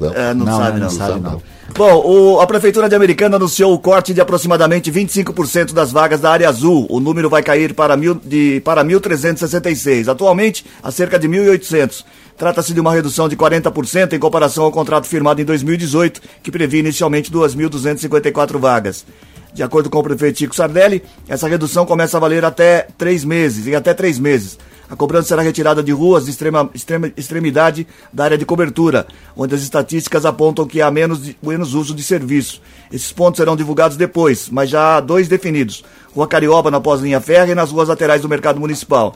[0.00, 0.14] Não.
[0.14, 0.86] É, não, Não, sabe, não.
[0.86, 1.42] não sabe, não.
[1.76, 6.30] Bom, o- a Prefeitura de Americana anunciou o corte de aproximadamente 25% das vagas da
[6.30, 6.84] área azul.
[6.90, 10.08] O número vai cair para, mil, de, para 1.366.
[10.08, 12.04] Atualmente, a cerca de 1.800.
[12.40, 16.80] Trata-se de uma redução de 40% em comparação ao contrato firmado em 2018, que previa
[16.80, 19.04] inicialmente 2.254 vagas.
[19.52, 23.66] De acordo com o prefeito Chico Sardelli, essa redução começa a valer até três meses,
[23.66, 24.58] em até três meses.
[24.88, 29.54] A cobrança será retirada de ruas de extrema, extrema extremidade da área de cobertura, onde
[29.54, 32.62] as estatísticas apontam que há menos, menos uso de serviço.
[32.90, 37.52] Esses pontos serão divulgados depois, mas já há dois definidos: Rua Carioba na pós-linha férrea
[37.52, 39.14] e nas ruas laterais do mercado municipal.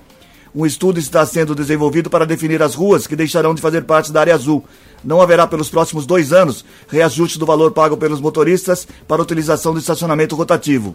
[0.55, 4.21] Um estudo está sendo desenvolvido para definir as ruas que deixarão de fazer parte da
[4.21, 4.65] área azul.
[5.03, 9.81] Não haverá pelos próximos dois anos reajuste do valor pago pelos motoristas para utilização do
[9.81, 10.95] estacionamento rotativo.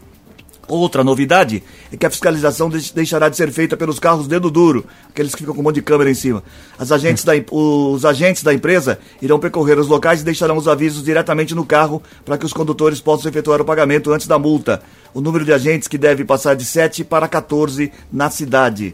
[0.65, 4.85] Outra novidade é que a fiscalização deix- deixará de ser feita pelos carros dedo duro,
[5.09, 6.43] aqueles que ficam com um monte de câmera em cima.
[6.77, 11.55] Agentes da os agentes da empresa irão percorrer os locais e deixarão os avisos diretamente
[11.55, 14.81] no carro para que os condutores possam efetuar o pagamento antes da multa.
[15.11, 18.93] O número de agentes que deve passar de 7 para 14 na cidade.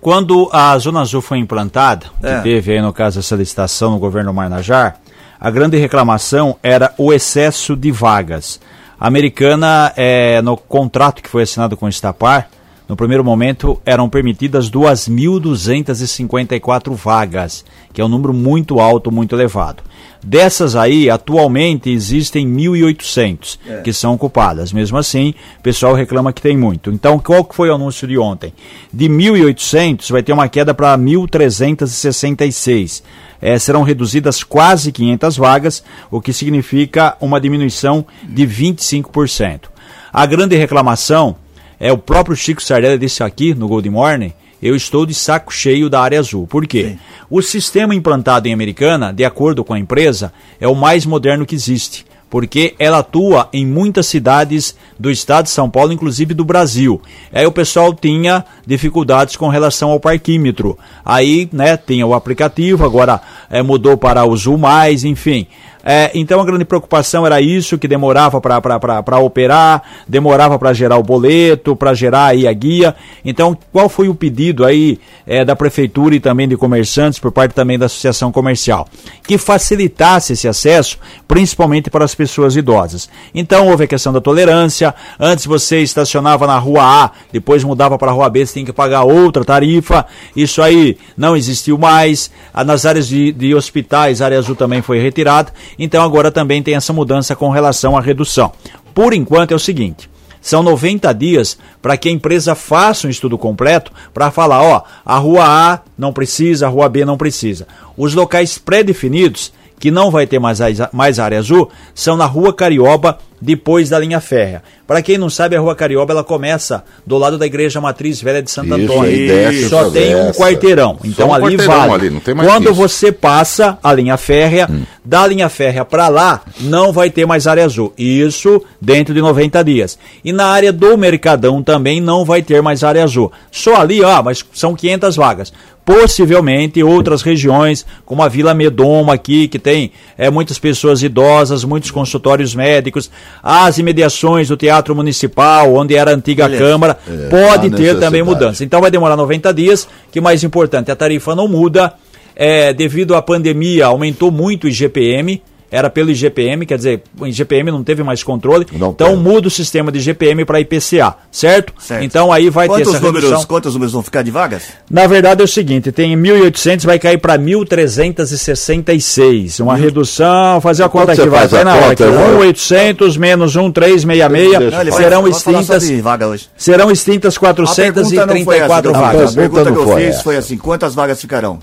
[0.00, 2.36] Quando a Zona Azul foi implantada, É.
[2.36, 4.96] que teve aí no caso essa licitação no governo Marnajar,
[5.40, 8.60] a grande reclamação era o excesso de vagas.
[8.98, 12.48] A americana, eh, no contrato que foi assinado com o Estapar,
[12.88, 19.82] no primeiro momento eram permitidas 2.254 vagas, que é um número muito alto, muito elevado.
[20.22, 24.72] Dessas aí, atualmente existem 1.800 que são ocupadas.
[24.72, 26.90] Mesmo assim, o pessoal reclama que tem muito.
[26.90, 28.52] Então, qual que foi o anúncio de ontem?
[28.92, 33.02] De 1.800 vai ter uma queda para 1.366.
[33.40, 39.68] Eh, serão reduzidas quase 500 vagas, o que significa uma diminuição de 25%.
[40.12, 41.36] A grande reclamação
[41.78, 45.90] é o próprio Chico Sardelli disse aqui no Gold Morning, eu estou de saco cheio
[45.90, 46.46] da área azul.
[46.46, 46.96] Por quê?
[47.28, 51.54] O sistema implantado em Americana, de acordo com a empresa, é o mais moderno que
[51.54, 52.06] existe.
[52.28, 57.00] porque ela atua em muitas cidades do estado de São Paulo, inclusive do Brasil.
[57.32, 60.76] Aí o pessoal tinha dificuldades com relação ao parquímetro.
[61.04, 65.46] Aí, né, tinha o aplicativo, agora é, mudou para o Zoom Mais, enfim.
[65.88, 71.02] É, então a grande preocupação era isso, que demorava para operar, demorava para gerar o
[71.02, 72.96] boleto, para gerar aí a guia.
[73.24, 77.54] Então, qual foi o pedido aí é, da prefeitura e também de comerciantes, por parte
[77.54, 78.88] também da associação comercial?
[79.28, 83.08] Que facilitasse esse acesso, principalmente para as pessoas idosas.
[83.32, 84.92] Então houve a questão da tolerância.
[85.20, 88.72] Antes você estacionava na rua A, depois mudava para a rua B, você tem que
[88.72, 90.04] pagar outra tarifa.
[90.34, 92.28] Isso aí não existiu mais.
[92.52, 95.52] Ah, nas áreas de, de hospitais, a área azul também foi retirada.
[95.78, 98.52] Então agora também tem essa mudança com relação à redução.
[98.94, 100.08] Por enquanto é o seguinte.
[100.40, 105.18] São 90 dias para que a empresa faça um estudo completo para falar, ó, a
[105.18, 107.66] rua A não precisa, a rua B não precisa.
[107.96, 110.58] Os locais pré-definidos que não vai ter mais,
[110.92, 114.62] mais área azul, são na Rua Carioba, depois da linha férrea.
[114.86, 118.40] Para quem não sabe, a Rua Carioba ela começa do lado da Igreja Matriz Velha
[118.40, 119.02] de Santo Isso, Antônio.
[119.10, 120.96] aí desce, Só tem um quarteirão.
[121.04, 122.06] Então um ali quarteirão vale.
[122.08, 122.74] ali, Quando isso.
[122.74, 124.84] você passa a linha férrea, Hum.
[125.04, 127.92] da linha férrea para lá, não vai ter mais área azul.
[127.98, 129.98] Isso dentro de 90 dias.
[130.24, 133.32] E na área do Mercadão também não vai ter mais área azul.
[133.50, 135.52] Só ali, ó, mas são 500 vagas.
[135.84, 141.90] Possivelmente outras regiões, como a Vila Medoma aqui, que tem é, muitas pessoas idosas, muitos
[141.92, 143.08] consultórios médicos,
[143.42, 146.64] as imediações do Teatro Municipal, onde era a antiga Beleza.
[146.64, 148.64] Câmara, É, pode ter também mudança.
[148.64, 151.94] Então vai demorar 90 dias, que mais importante, a tarifa não muda,
[152.34, 157.70] é, devido à pandemia aumentou muito o IGPM, era pelo IGPM, quer dizer, o IGPM
[157.70, 159.16] não teve mais controle, Não então tem.
[159.16, 161.72] muda o sistema de IGPM para IPCA, certo?
[161.78, 162.02] Certo.
[162.04, 163.46] Então aí vai ter Quantos essa números, redução.
[163.48, 164.62] quantos números vão ficar de vagas?
[164.90, 169.60] Na verdade é o seguinte, tem 1.800, vai cair para 1.366.
[169.62, 171.88] Uma redução, fazer a conta Quanto aqui, vai, vai a na hora.
[171.88, 172.14] conta, aqui.
[172.14, 172.38] irmão?
[172.40, 176.48] 1.800 menos 1.366 Não, ele vai- serão extintas, vaga hoje.
[176.56, 177.40] serão extintas A
[177.74, 179.00] pergunta não foi essa, 434 Delfim.
[179.00, 179.32] vagas.
[179.32, 180.22] A pergunta que eu foi fiz essa.
[180.22, 181.58] foi assim, quantas vagas ficarão?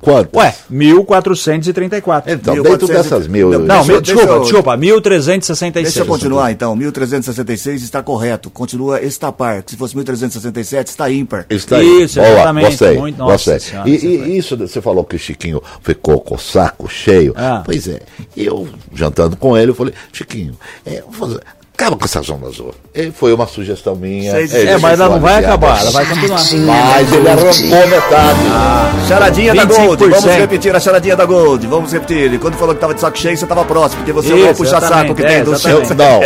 [0.00, 0.36] Quanto?
[0.36, 2.22] Ué, 1.434.
[2.28, 3.50] Então, 1400 dentro dessas mil.
[3.50, 5.82] Não, Não, Deixa desculpa, eu- desculpa, 1.366.
[5.82, 9.62] Deixa eu continuar então, 1366 está correto, continua está par.
[9.66, 11.46] Se fosse 1367 está ímpar.
[11.50, 12.02] Está aí.
[12.02, 12.66] Isso, exatamente.
[12.70, 13.58] Gostei, Muito- gostei.
[13.60, 17.32] senhora, E, você e isso, você falou que o Chiquinho ficou com o saco cheio.
[17.36, 17.62] Ah.
[17.64, 18.00] Pois é,
[18.36, 20.54] eu jantando com ele, eu falei, Chiquinho,
[20.86, 21.40] é, vamos fazer-
[21.74, 22.74] acaba com essa zona azul.
[23.00, 24.36] E foi uma sugestão minha.
[24.40, 26.40] Ele É, mas ela não vai acabar, ela vai continuar.
[26.66, 28.38] Mas ele arrancou metade.
[29.06, 29.76] Charadinha da 25%.
[29.76, 32.16] Gold, vamos repetir a charadinha da Gold, vamos repetir.
[32.18, 34.38] Ele quando falou que tava de saco cheio, você tava próximo, porque você é o
[34.38, 35.78] Isso, puxa-saco que exatamente, tem é, do seu.
[35.94, 36.20] Não,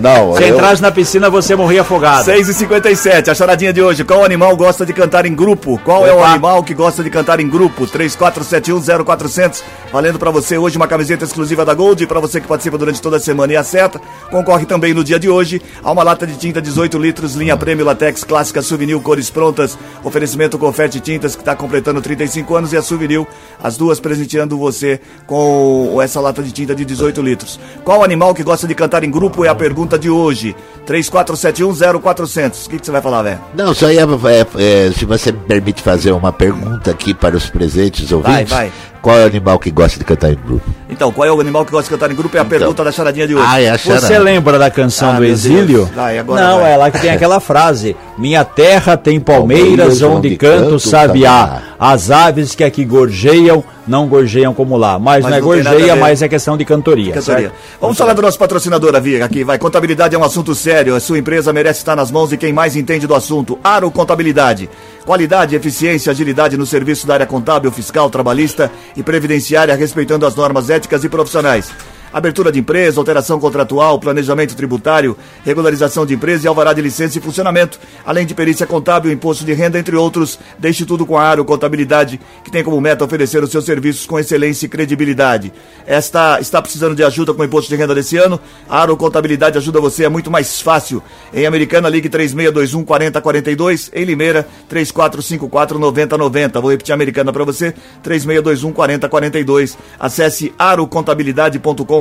[0.00, 0.36] não.
[0.36, 2.24] Se eu- entrasse na piscina, você morria afogado.
[2.24, 4.02] 6 e 57 a charadinha de hoje.
[4.02, 5.80] Qual animal gosta de cantar em grupo?
[5.84, 7.86] Qual é o animal que gosta de cantar em grupo?
[7.86, 9.62] 34710400.
[9.92, 12.02] Valendo pra você hoje uma camiseta exclusiva da Gold.
[12.02, 15.18] E pra você que participa durante toda a semana e acerta, concorre também no dia
[15.18, 19.28] de hoje a uma lata de tinta 18 litros, linha Prêmio Latex Clássica Souvenir Cores
[19.28, 19.76] Prontas.
[20.02, 23.26] Oferecimento Confete Tintas que está completando 35 anos e a Souvenir,
[23.62, 27.60] as duas presenteando você com essa lata de tinta de 18 litros.
[27.84, 30.56] Qual animal que gosta de cantar em grupo é a pergunta de hoje.
[30.86, 32.66] 34710400.
[32.66, 33.40] O que, que você vai falar, velho?
[33.54, 37.50] Não, só ia, é, é, se você me permite fazer uma pergunta aqui para os
[37.50, 38.48] presentes ouvintes.
[38.48, 38.72] vai.
[39.06, 40.68] Qual é o animal que gosta de cantar em grupo?
[40.90, 42.36] Então, qual é o animal que gosta de cantar em grupo?
[42.36, 43.46] É a pergunta da charadinha de hoje.
[43.48, 44.18] Ah, é a Você charada.
[44.18, 45.88] lembra da canção Ah, do Exílio?
[46.26, 46.72] Não, vai.
[46.72, 50.80] é lá que tem aquela frase: Minha terra tem palmeiras Palmeiras onde onde canto canto
[50.80, 51.62] sabiá.
[51.78, 54.98] As aves que aqui gorjeiam, não gorjeiam como lá.
[54.98, 57.12] Mas, Mas não é gorjeia, mas é questão de cantoria.
[57.12, 57.52] Cantoria.
[57.80, 59.58] Vamos falar do nosso patrocinador, Avia, aqui, vai.
[59.58, 60.94] Contabilidade é um assunto sério.
[60.94, 63.58] A sua empresa merece estar nas mãos de quem mais entende do assunto.
[63.62, 64.70] Aro Contabilidade.
[65.04, 70.70] Qualidade, eficiência, agilidade no serviço da área contábil, fiscal, trabalhista e previdenciária, respeitando as normas
[70.70, 71.70] éticas e profissionais.
[72.16, 77.20] Abertura de empresa, alteração contratual, planejamento tributário, regularização de empresa e alvará de licença e
[77.20, 80.38] funcionamento, além de perícia contábil, imposto de renda, entre outros.
[80.58, 84.18] Deixe tudo com a Aro Contabilidade, que tem como meta oferecer os seus serviços com
[84.18, 85.52] excelência e credibilidade.
[85.86, 88.40] Esta está precisando de ajuda com o imposto de renda desse ano?
[88.66, 91.02] A Aro Contabilidade ajuda você, é muito mais fácil.
[91.34, 96.60] Em Americana, ligue 3621 4042, em Limeira, 3454 9090.
[96.62, 99.76] Vou repetir a Americana para você, 3621 4042.
[100.00, 100.50] Acesse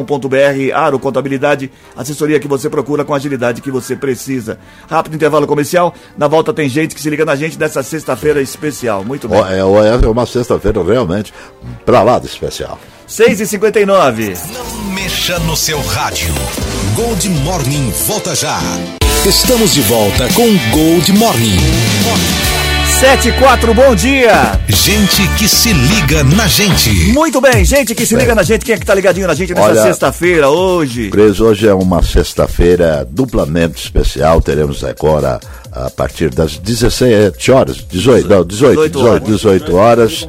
[0.06, 4.60] arocontabilidade.com.br, Aro Contabilidade, assessoria que você procura com a agilidade que você precisa.
[4.90, 9.04] Rápido intervalo comercial, na volta tem gente que se liga na gente nessa sexta-feira especial.
[9.04, 9.40] Muito bem.
[9.40, 11.34] É, ó, é uma sexta-feira realmente
[11.86, 12.80] pra lá de especial.
[13.08, 16.34] 6 e 59 Não mexa no seu rádio.
[16.96, 18.60] Gold Morning volta já.
[19.26, 21.58] Estamos de volta com Gold Morning.
[23.00, 24.58] 74, bom dia!
[24.70, 26.90] Gente que se liga na gente.
[27.12, 29.54] Muito bem, gente que se liga na gente, quem é que tá ligadinho na gente
[29.54, 31.10] nessa Olha- sexta-feira, hoje?
[31.10, 34.42] Cres, hoje é uma sexta-feira duplamente especial.
[34.42, 35.42] Teremos agora
[35.76, 40.28] a partir das 17 horas, 18, não, 18, 18, 18 horas,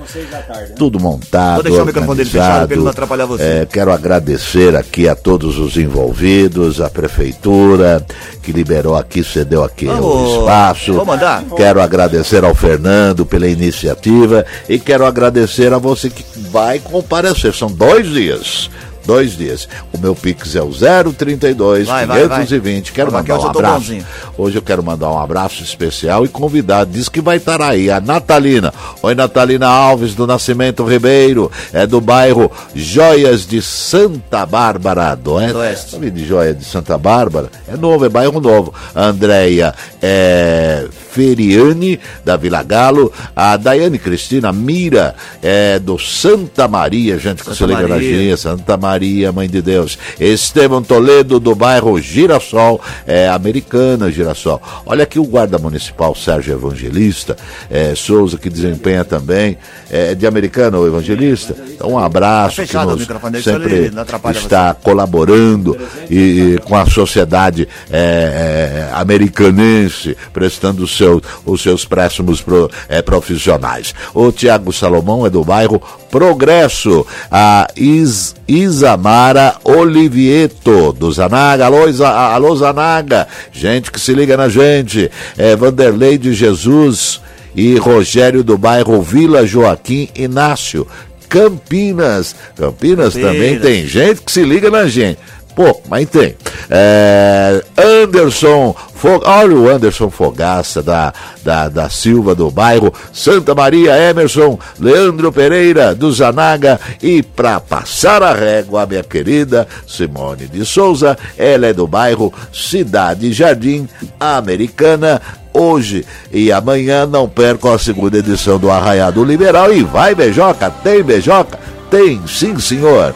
[0.77, 1.55] tudo montado.
[1.55, 3.43] Vou deixar o microfone dele fechado pra ele não atrapalhar você.
[3.45, 8.05] É, quero agradecer aqui a todos os envolvidos, a prefeitura
[8.43, 10.93] que liberou aqui, cedeu aqui Vamos- o espaço.
[10.93, 11.45] vamos mandar?
[11.57, 17.55] Quero agradecer ao Fernando pela iniciativa e quero agradecer a você que vai comparecer.
[17.55, 18.69] São dois dias.
[19.07, 19.69] Dois dias.
[19.93, 20.71] O meu Pix é o
[21.13, 22.41] 032 Vai, vai, vai.
[22.41, 22.93] 520.
[22.93, 23.75] Quero mandar um abraço.
[23.75, 24.07] bonzinho.
[24.37, 26.85] Hoje eu quero mandar um abraço especial e convidar.
[26.85, 28.75] Diz que vai estar aí a Natalina.
[29.03, 31.51] Oi, Natalina Alves do Nascimento Ribeiro.
[31.73, 35.53] É do bairro Joias de Santa Bárbara do Oeste.
[35.53, 35.91] Do Oeste.
[35.93, 37.49] Sabe de Joia de Santa Bárbara?
[37.69, 38.75] É novo, é bairro novo.
[38.95, 40.87] Andréia é,
[41.17, 43.11] Feriani, da Vila Galo.
[43.35, 48.37] A Daiane Cristina Mira, é do Santa Maria, gente que Santa se liga na gente.
[48.37, 49.99] Santa Maria, Mãe de Deus.
[50.21, 54.61] Estevão Toledo, do bairro Girassol, é americana Girassol.
[54.85, 57.35] Olha aqui o guarda municipal Sérgio Evangelista,
[57.71, 59.57] é, Souza, que desempenha também,
[59.91, 61.57] é de americana o Evangelista.
[61.71, 63.91] Então, um abraço Tá que o nos sempre
[64.33, 65.77] está colaborando
[66.11, 72.71] e, e com a sociedade é, é, americanense, prestando os seus, os seus préstimos pro-
[72.89, 73.95] é, profissionais.
[74.15, 82.09] O Tiago Salomão é do bairro Progresso, a Is, Isamara Olivieto, do Zanaga, alô, Isa,
[82.09, 87.21] alô Zanaga, gente que se liga na gente, é, Vanderlei de Jesus
[87.55, 90.87] e Rogério do bairro Vila Joaquim Inácio,
[91.29, 92.35] Campinas.
[92.57, 93.63] Campinas, também Campinas.
[93.63, 95.19] tem gente que se liga na gente.
[95.57, 96.37] Pô, mas tem.
[96.69, 98.77] É, Anderson,
[99.25, 105.95] olha o Anderson Fogaça da, da, da Silva do bairro Santa Maria, Emerson, Leandro Pereira
[105.95, 111.87] do Zanaga e para passar a régua, minha querida Simone de Souza, ela é do
[111.87, 113.89] bairro Cidade Jardim
[114.21, 115.23] Americana.
[115.55, 121.03] Hoje e amanhã não percam a segunda edição do Arraiado Liberal e vai beijoca, tem
[121.03, 121.59] beijoca?
[121.91, 123.15] Tem, sim senhor.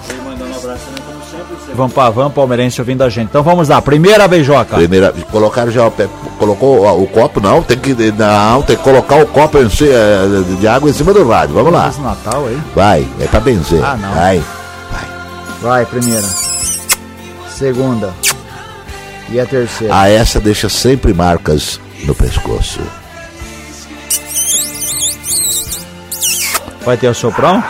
[1.80, 3.28] Vamos pra van, palmeirense ouvindo a gente.
[3.28, 4.76] Então vamos lá, primeira beijoca.
[4.76, 8.82] Primeira, colocaram já o pé, colocou ó, o copo, não, tem que, não, tem que
[8.82, 11.88] colocar o copo em eh, de água em cima do rádio, vamos lá.
[11.88, 12.60] Esse Natal aí.
[12.74, 13.82] Vai, é pra benzer.
[13.82, 14.12] Ah, não.
[14.12, 14.42] Vai.
[15.62, 16.26] Vai, primeira.
[17.48, 18.12] Segunda.
[19.30, 19.96] E a terceira.
[19.96, 22.80] A essa deixa sempre marcas no pescoço.
[26.84, 27.64] Vai ter o soprão?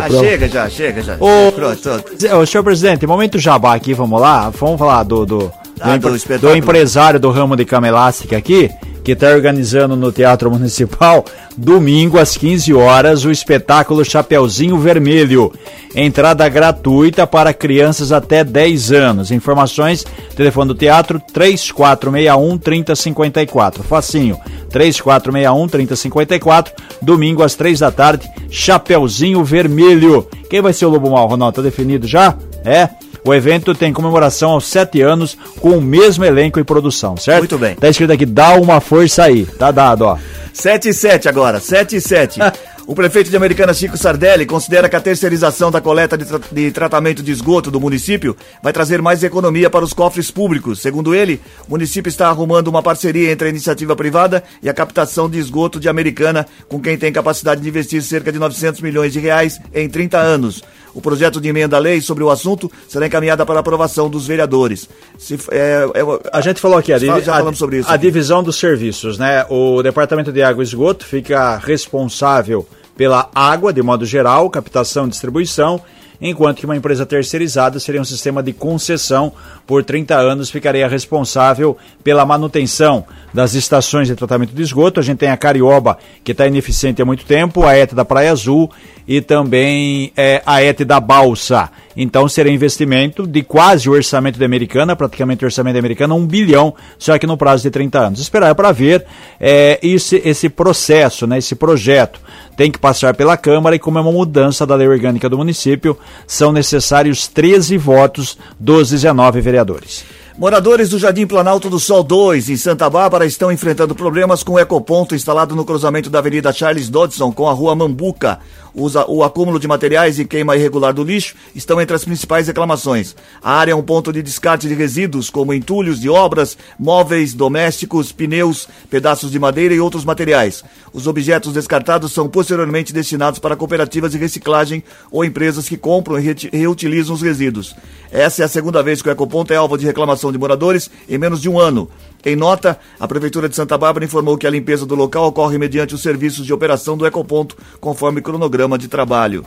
[0.00, 1.16] Ah, chega já, chega já.
[1.18, 2.04] Ô, Pronto.
[2.40, 4.50] Ô, senhor presidente, momento jabá aqui, vamos lá.
[4.50, 8.70] Vamos falar do, do, do, Ah, do do empresário do ramo de cama elástica aqui,
[9.02, 11.24] que está organizando no Teatro Municipal,
[11.56, 15.52] domingo às 15 horas, o espetáculo Chapeuzinho Vermelho.
[15.94, 19.30] Entrada gratuita para crianças até 10 anos.
[19.30, 23.82] Informações, telefone do teatro 3461 3054.
[23.82, 24.38] Facinho,
[24.70, 26.74] 3461 3054.
[27.02, 30.26] Domingo às 3 da tarde, Chapeuzinho Vermelho.
[30.48, 31.56] Quem vai ser o Lobo Mal, Ronaldo?
[31.56, 32.34] Tá definido já?
[32.64, 32.88] É?
[33.24, 37.40] O evento tem comemoração aos 7 anos com o mesmo elenco e produção, certo?
[37.40, 37.76] Muito bem.
[37.76, 39.46] Tá escrito aqui, dá uma força aí.
[39.46, 40.18] Tá dado, ó.
[40.52, 42.40] 7 e 7 agora, 7 e 7.
[42.84, 46.72] O prefeito de Americana, Chico Sardelli, considera que a terceirização da coleta de, tra- de
[46.72, 50.80] tratamento de esgoto do município vai trazer mais economia para os cofres públicos.
[50.80, 55.30] Segundo ele, o município está arrumando uma parceria entre a iniciativa privada e a captação
[55.30, 59.20] de esgoto de Americana, com quem tem capacidade de investir cerca de 900 milhões de
[59.20, 60.64] reais em 30 anos.
[60.94, 64.88] O projeto de emenda à lei sobre o assunto será encaminhado para aprovação dos vereadores.
[65.18, 68.02] Se, é, é, A gente falou aqui, a, Já falamos sobre isso a aqui.
[68.06, 69.46] divisão dos serviços, né?
[69.48, 75.10] O Departamento de Água e Esgoto fica responsável pela água, de modo geral, captação e
[75.10, 75.80] distribuição,
[76.22, 79.32] enquanto que uma empresa terceirizada seria um sistema de concessão.
[79.66, 83.04] Por 30 anos ficaria responsável pela manutenção
[83.34, 85.00] das estações de tratamento de esgoto.
[85.00, 88.30] A gente tem a Carioba, que está ineficiente há muito tempo, a ET da Praia
[88.30, 88.70] Azul
[89.06, 91.70] e também é, a ET da Balsa.
[91.96, 96.26] Então seria investimento de quase o orçamento da Americana, praticamente o orçamento da Americana, um
[96.26, 98.20] bilhão, só que no prazo de 30 anos.
[98.20, 99.04] Esperar para ver
[99.38, 102.20] é, esse, esse processo, né, esse projeto.
[102.56, 105.98] Tem que passar pela Câmara e, como é uma mudança da lei orgânica do município,
[106.26, 110.04] são necessários 13 votos dos 19 vereadores.
[110.38, 114.58] Moradores do Jardim Planalto do Sol 2, em Santa Bárbara, estão enfrentando problemas com o
[114.58, 118.38] ecoponto instalado no cruzamento da Avenida Charles Dodson com a Rua Mambuca.
[118.74, 123.14] O acúmulo de materiais e queima irregular do lixo estão entre as principais reclamações.
[123.42, 128.12] A área é um ponto de descarte de resíduos, como entulhos de obras, móveis, domésticos,
[128.12, 130.64] pneus, pedaços de madeira e outros materiais.
[130.90, 136.34] Os objetos descartados são posteriormente destinados para cooperativas de reciclagem ou empresas que compram e
[136.50, 137.74] reutilizam os resíduos.
[138.10, 141.18] Essa é a segunda vez que o ecoponto é alvo de reclamação de moradores em
[141.18, 141.90] menos de um ano.
[142.24, 145.94] Em nota, a Prefeitura de Santa Bárbara informou que a limpeza do local ocorre mediante
[145.94, 149.44] os serviços de operação do ecoponto, conforme cronograma de trabalho.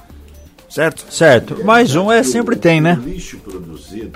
[0.69, 1.05] Certo?
[1.09, 1.63] Certo.
[1.63, 2.99] Mais um é sempre tem, né?
[3.01, 4.11] O lixo produzido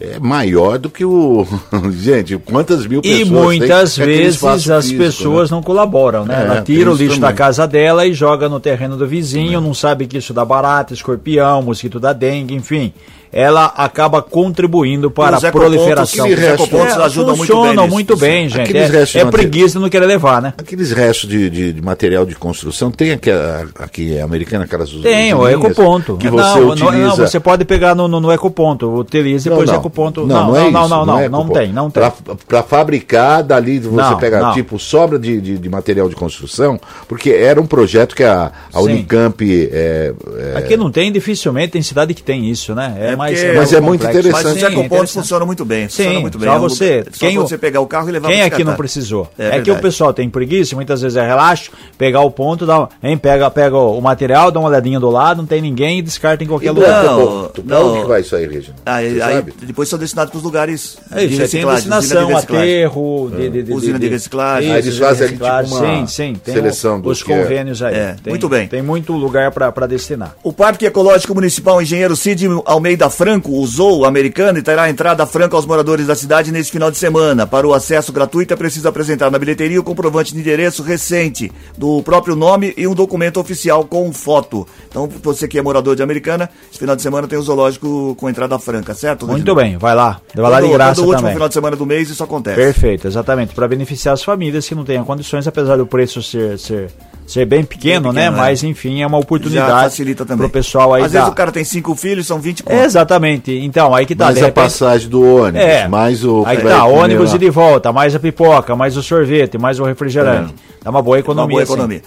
[0.00, 1.46] é maior do que o.
[1.92, 3.20] Gente, quantas mil pessoas.
[3.20, 5.56] E muitas tem, vezes as físico, pessoas né?
[5.56, 6.42] não colaboram, né?
[6.42, 7.30] É, Ela tira o lixo também.
[7.30, 10.92] da casa dela e joga no terreno do vizinho, não sabe que isso dá barata,
[10.92, 12.92] escorpião, mosquito da dengue, enfim.
[13.36, 16.28] Ela acaba contribuindo para a proliferação.
[16.28, 17.92] os ecopontos ajudam muito bem funcionam nisso.
[17.94, 18.76] muito bem, gente.
[18.76, 20.54] É, é preguiça não querer levar, né?
[20.56, 23.30] Aqueles restos de, de- de material de construção, tem aqui,
[23.76, 26.16] aqui americana, aquelas Tem, o ecoponto.
[26.16, 27.06] Que não, você não, utiliza.
[27.08, 29.76] não, você pode pegar no, no, no ecoponto, utiliza e depois não.
[29.78, 30.24] ecoponto.
[30.24, 32.04] Não, Não, não, é não, não, não, não, é não tem, não tem.
[32.46, 36.78] Pra fabricar, dali você pega, tipo, sobra de, de, de material de construção,
[37.08, 38.80] porque era um projeto que a, a.
[38.80, 39.42] Unicamp.
[39.72, 40.12] É,
[40.54, 42.94] é, Aqui não tem, dificilmente tem cidade que tem isso, né?
[42.98, 44.18] É, É mais, porque- Mas é muito complexo.
[44.28, 44.44] interessante.
[44.44, 45.14] Mas os Sim, ecopontos interessante.
[45.22, 45.88] funcionam muito bem.
[45.88, 46.48] Sim, muito bem.
[46.48, 46.96] só É um você.
[46.98, 49.28] lugar- Só Quem, você pegar o carro e levar Quem aqui não precisou?
[49.38, 52.88] É É, que o pessoal tem preguiça, muitas vezes é relaxo, pegar o ponto, dá,
[53.02, 56.42] hein, pega, pega o material, dá uma olhadinha do lado, não tem ninguém e descarta
[56.44, 57.04] em qualquer E lugar.
[57.04, 57.90] Não, pra não.
[57.92, 58.74] onde que vai isso aí, Regina?
[58.84, 59.54] Aí, aí sabe?
[59.62, 62.34] depois são destinados para os lugares É isso, de aí tem reciclagem, usina destinação, de
[62.34, 62.68] reciclagem.
[62.74, 63.30] aterro,
[63.64, 64.72] de, Usina de reciclagem.
[64.72, 67.24] Ah, eles de fazem tipo, uma sim, sim, tem seleção os é.
[67.24, 67.94] convênios aí.
[67.94, 68.66] É, muito bem.
[68.68, 70.34] Tem muito lugar para destinar.
[70.42, 75.54] O Parque Ecológico Municipal Engenheiro Cid Almeida Franco usou o americano e terá entrada franca
[75.54, 77.46] aos moradores da cidade neste final de semana.
[77.46, 82.02] Para o acesso gratuito é preciso apresentar na bilheteria o comprovante de endereço recente do
[82.02, 84.66] próprio nome e um documento oficial com foto.
[84.88, 88.28] Então, você que é morador de Americana, esse final de semana tem o zoológico com
[88.28, 89.28] entrada franca, certo?
[89.28, 89.54] Muito Regina?
[89.54, 90.20] bem, vai lá.
[90.34, 91.34] Vai lá de graça todo último também.
[91.34, 92.56] final de semana do mês isso acontece.
[92.56, 93.54] Perfeito, exatamente.
[93.54, 96.90] Para beneficiar as famílias que não tenham condições, apesar do preço ser, ser,
[97.26, 98.24] ser bem pequeno, Bem pequeno, né?
[98.26, 98.30] é.
[98.30, 100.38] Mas enfim, é uma Já oportunidade facilita também.
[100.48, 101.20] pro pessoal aí Às dar.
[101.20, 102.84] vezes o cara tem cinco filhos, são 20 contos.
[102.84, 103.52] Exatamente.
[103.52, 104.26] Então, aí que tá.
[104.26, 106.44] Mais de a repente- passagem do ônibus, É, mais o.
[106.46, 107.36] aí que tá, ônibus lá.
[107.36, 110.54] e de volta, mais a pipoca, mais o sorvete, mais o refrigerante.
[110.82, 111.56] Dá uma boa Uma economia.
[111.56, 111.72] boa sim.
[111.72, 112.02] economia.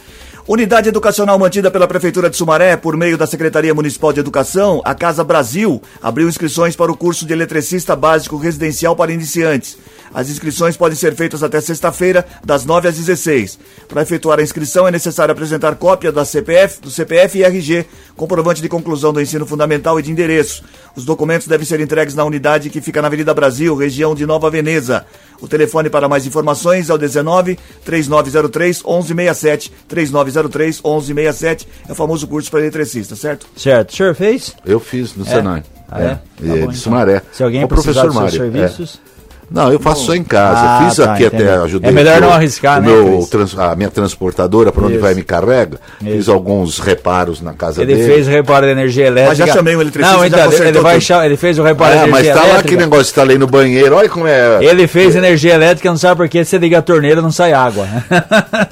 [0.47, 4.95] Unidade educacional mantida pela Prefeitura de Sumaré por meio da Secretaria Municipal de Educação, a
[4.95, 9.77] Casa Brasil abriu inscrições para o curso de eletricista básico residencial para iniciantes.
[10.13, 13.59] As inscrições podem ser feitas até sexta-feira, das 9 às 16.
[13.87, 17.85] Para efetuar a inscrição é necessário apresentar cópia da CPF, do CPF e RG,
[18.15, 20.63] comprovante de conclusão do ensino fundamental e de endereço.
[20.95, 24.49] Os documentos devem ser entregues na unidade que fica na Avenida Brasil, região de Nova
[24.49, 25.05] Veneza.
[25.39, 29.71] O telefone para mais informações é o 19 3903 1167.
[29.87, 33.45] 3903 1167 é o famoso curso para eletricista, certo?
[33.55, 33.91] Certo.
[33.91, 34.55] O senhor fez?
[34.65, 35.29] Eu fiz no É?
[35.29, 35.63] Senai.
[35.89, 36.05] Ah, é?
[36.05, 36.67] É, Tá bom, é então.
[36.71, 37.21] de Sumaré.
[37.31, 38.63] Se alguém o precisar professor dos seus Mário.
[38.63, 39.16] é.
[39.49, 40.59] Não, eu faço só em casa.
[40.61, 41.89] Ah, fiz tá, aqui até, ajudei.
[41.89, 45.01] É melhor o- não arriscar, o né, meu trans- a minha transportadora, para onde Isso.
[45.01, 45.79] vai me carrega.
[45.99, 46.31] Fiz Isso.
[46.33, 48.07] alguns reparos na casa Ele dele.
[48.13, 49.29] fez o reparo de energia elétrica.
[49.29, 51.93] Mas já chamei o eletricista, Não, já então, ele, vai cha- ele fez o reparo
[51.93, 52.67] de Ah, mas energia tá lá elétrica.
[52.67, 53.95] aquele negócio que tá ali no banheiro.
[53.95, 54.63] Olha como é.
[54.63, 57.87] Ele fez energia elétrica, não sabe por que você liga a torneira não sai água.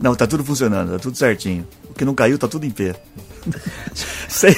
[0.00, 1.66] Não, tá tudo funcionando, tá tudo certinho.
[1.90, 2.94] O que não caiu, tá tudo em pé.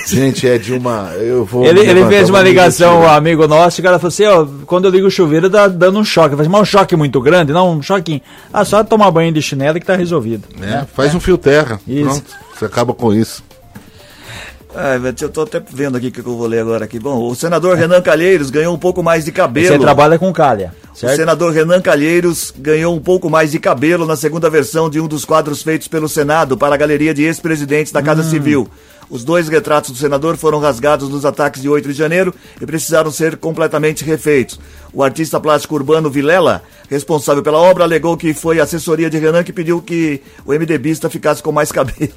[0.06, 1.12] Gente, é de uma.
[1.14, 1.64] Eu vou.
[1.64, 4.86] ele, ele fez uma ligação, um amigo nosso, e o cara falou assim, ó, quando
[4.86, 6.34] eu ligo o chuveiro dá dando um choque.
[6.36, 7.52] Falei, mas um choque muito grande?
[7.52, 8.20] Não, um choquinho.
[8.52, 10.48] Ah, só tomar banho de chinelo que tá resolvido.
[10.60, 11.80] É, faz um fio terra.
[11.86, 12.04] Isso.
[12.04, 12.36] Pronto.
[12.54, 13.42] Você acaba com isso.
[14.74, 16.98] Ai, eu tô até vendo aqui o que eu vou ler agora aqui.
[16.98, 19.66] Bom, o senador Renan Calheiros ganhou um pouco mais de cabelo.
[19.66, 21.16] Você trabalha com calha, O certo?
[21.16, 25.24] senador Renan Calheiros ganhou um pouco mais de cabelo na segunda versão de um dos
[25.24, 28.68] quadros feitos pelo Senado para a galeria de ex-presidentes da Casa Civil.
[29.10, 33.10] Os dois retratos do senador foram rasgados nos ataques de 8 de janeiro e precisaram
[33.10, 34.60] ser completamente refeitos.
[34.92, 39.42] O artista plástico urbano Vilela, responsável pela obra, alegou que foi a assessoria de Renan
[39.44, 42.10] que pediu que o MDBista ficasse com mais cabelo.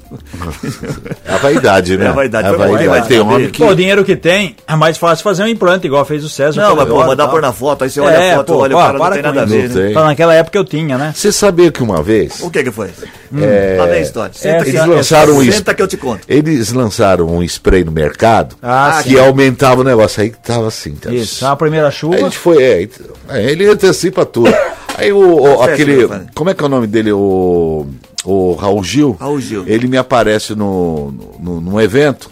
[1.24, 2.06] É a vaidade, né?
[2.06, 2.46] É a vaidade.
[2.48, 2.88] É a bom, vaidade.
[2.88, 3.50] vai, Tem vai, homem vai.
[3.52, 3.58] que.
[3.62, 6.60] Pô, o dinheiro que tem, é mais fácil fazer um implante, igual fez o César.
[6.62, 8.76] Não, mas pô, mandar pôr na foto, aí você olha É, a foto, pô, olha
[8.76, 9.84] o ó, cara, não para tem com nada a ver, Não né?
[9.84, 9.94] tem.
[9.94, 11.12] Fala, Naquela época eu tinha, né?
[11.14, 12.40] Você sabia que uma vez.
[12.40, 12.90] O que que foi?
[13.36, 14.32] É, Lá vem a história.
[14.34, 15.58] Senta, que, Eles lançaram isso.
[15.58, 16.20] senta que eu te conto.
[16.28, 19.18] Eles lançaram um spray no mercado Ah, que sim.
[19.18, 20.22] aumentava o negócio.
[20.22, 20.94] Aí tava assim.
[20.94, 21.12] tá?
[21.12, 22.16] Isso, a primeira chuva.
[22.16, 22.88] A gente foi, é,
[23.28, 24.52] é, ele antecipa tudo.
[24.96, 27.12] Aí o, o- aquele, como é que é o nome dele?
[27.12, 27.86] O,
[28.24, 29.16] o Raul Gil.
[29.18, 29.64] Raul Gil.
[29.66, 31.10] Ele me aparece no,
[31.40, 32.30] no, num evento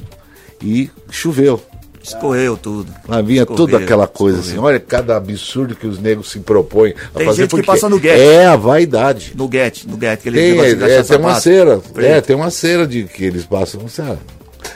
[0.62, 1.60] e choveu.
[2.02, 2.92] Escorreu tudo.
[3.08, 4.58] Lá vinha Escorreu, toda aquela coisa escorreu.
[4.60, 7.42] assim, olha cada absurdo que os negros se propõem a Tem fazer.
[7.42, 8.20] gente que porque passa no guete.
[8.20, 9.32] É a vaidade.
[9.36, 11.78] No get, no get, aquele Tem, é, gastar tem uma cera.
[11.92, 12.06] Preto.
[12.12, 13.86] É, tem uma cera de que eles passam.
[13.88, 14.18] sabe?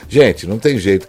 [0.07, 1.05] Gente, não tem jeito.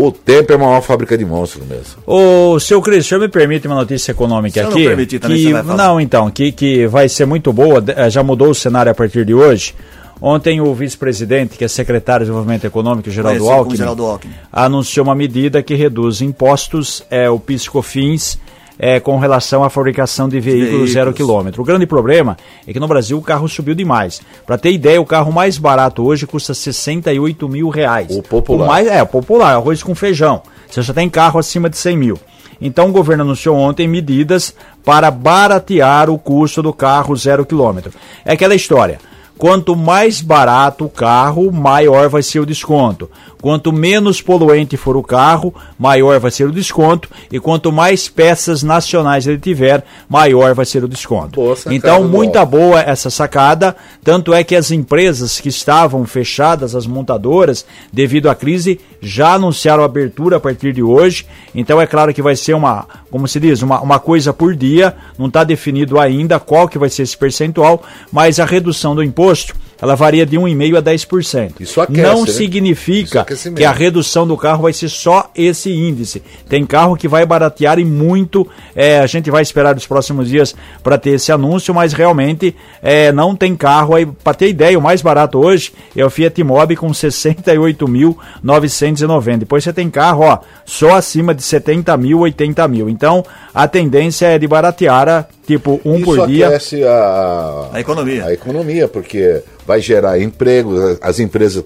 [0.00, 1.96] O tempo é a maior fábrica de monstros mesmo.
[2.06, 4.84] Ô, seu Cris, o senhor me permite uma notícia econômica Se eu não aqui?
[4.86, 5.76] permitir também, que, você vai falar.
[5.76, 9.24] não, então, que, que vai ser muito boa, eh, já mudou o cenário a partir
[9.24, 9.74] de hoje.
[10.20, 14.34] Ontem o vice-presidente, que é secretário de Desenvolvimento Econômico, Geraldo Alckmin, Geraldo Alckmin.
[14.52, 18.38] anunciou uma medida que reduz impostos, é, o PIS/COFINS,
[18.78, 20.92] é, com relação à fabricação de veículos, Veículos.
[20.92, 21.62] zero quilômetro.
[21.62, 24.20] O grande problema é que no Brasil o carro subiu demais.
[24.46, 28.16] Para ter ideia, o carro mais barato hoje custa 68 mil reais.
[28.16, 28.66] O popular.
[28.66, 30.42] mais, é, o popular, arroz com feijão.
[30.70, 32.18] Você já tem carro acima de 100 mil.
[32.60, 34.54] Então o governo anunciou ontem medidas
[34.84, 37.92] para baratear o custo do carro zero quilômetro.
[38.24, 38.98] É aquela história.
[39.38, 43.08] Quanto mais barato o carro, maior vai ser o desconto.
[43.40, 47.08] Quanto menos poluente for o carro, maior vai ser o desconto.
[47.30, 51.40] E quanto mais peças nacionais ele tiver, maior vai ser o desconto.
[51.40, 53.76] Boa sacada, então, muita boa essa sacada.
[54.02, 59.82] Tanto é que as empresas que estavam fechadas, as montadoras, devido à crise, já anunciaram
[59.82, 61.26] abertura a partir de hoje.
[61.54, 64.94] Então é claro que vai ser uma, como se diz, uma, uma coisa por dia.
[65.18, 67.82] Não está definido ainda qual que vai ser esse percentual,
[68.12, 71.52] mas a redução do imposto ela varia de 1,5% a 10%.
[71.60, 72.24] Isso aquece, Não né?
[72.24, 73.58] Isso significa aquecimento.
[73.58, 76.20] que a redução do carro vai ser só esse índice.
[76.48, 78.46] Tem carro que vai baratear e muito.
[78.74, 83.12] é, a gente vai esperar os próximos dias para ter esse anúncio, mas realmente é,
[83.12, 84.04] não tem carro aí.
[84.06, 89.38] Para ter ideia, o mais barato hoje é o Fiat Mobi com 68.990.
[89.38, 92.88] Depois você tem carro ó, só acima de 70 mil, 80 mil.
[92.88, 93.24] Então
[93.54, 96.46] a tendência é de baratear a, tipo um Isso por dia.
[96.48, 98.26] aquece a, A economia.
[98.26, 101.64] a economia, porque vai gerar emprego, as- as empresas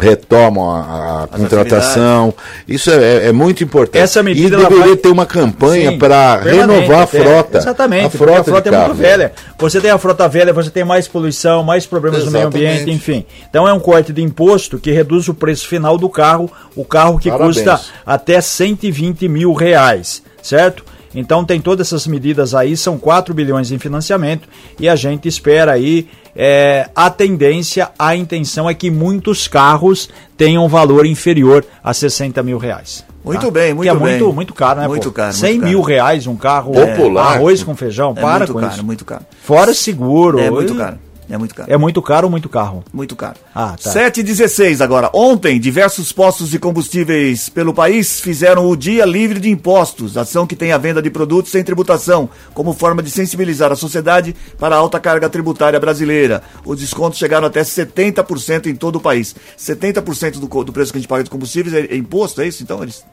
[0.00, 2.34] retomam a, a contratação.
[2.66, 4.02] Isso é, é muito importante.
[4.02, 7.58] Essa medida, e deveria vai- ter uma campanha para renovar a frota.
[7.58, 8.98] Exatamente, a frota, a frota é muito carros.
[8.98, 9.32] velha.
[9.58, 12.70] Você tem a frota velha, você tem mais poluição, mais problemas no meio Exatamente.
[12.82, 13.24] ambiente, enfim.
[13.48, 17.18] Então é um corte de imposto que reduz o preço final do carro, o carro
[17.18, 17.56] que Parabéns.
[17.56, 20.84] custa até 120 mil reais, certo?
[21.14, 24.48] Então tem todas essas medidas aí, são 4 bilhões em financiamento
[24.78, 30.68] e a gente espera aí é, a tendência, a intenção é que muitos carros tenham
[30.68, 33.04] valor inferior a 60 mil reais.
[33.24, 34.00] Muito bem, muito que é bem.
[34.12, 34.88] muito, muito caro, né?
[34.88, 35.14] Muito pô?
[35.14, 35.88] caro, 100 muito mil caro.
[35.92, 37.34] reais um carro Popular.
[37.34, 38.84] arroz com feijão, É para muito com caro, isso.
[38.86, 39.24] muito caro.
[39.42, 40.38] Fora seguro.
[40.38, 40.96] É muito caro.
[41.30, 41.72] É muito caro.
[41.72, 42.84] É muito caro ou muito carro?
[42.92, 43.36] Muito caro.
[43.54, 43.90] Ah, tá.
[43.90, 45.08] 7h16 agora.
[45.14, 50.56] Ontem, diversos postos de combustíveis pelo país fizeram o Dia Livre de Impostos, ação que
[50.56, 54.78] tem a venda de produtos sem tributação, como forma de sensibilizar a sociedade para a
[54.78, 56.42] alta carga tributária brasileira.
[56.64, 59.36] Os descontos chegaram até 70% em todo o país.
[59.56, 62.62] 70% do, do preço que a gente paga de combustíveis é, é imposto, é isso?
[62.62, 63.04] Então, eles.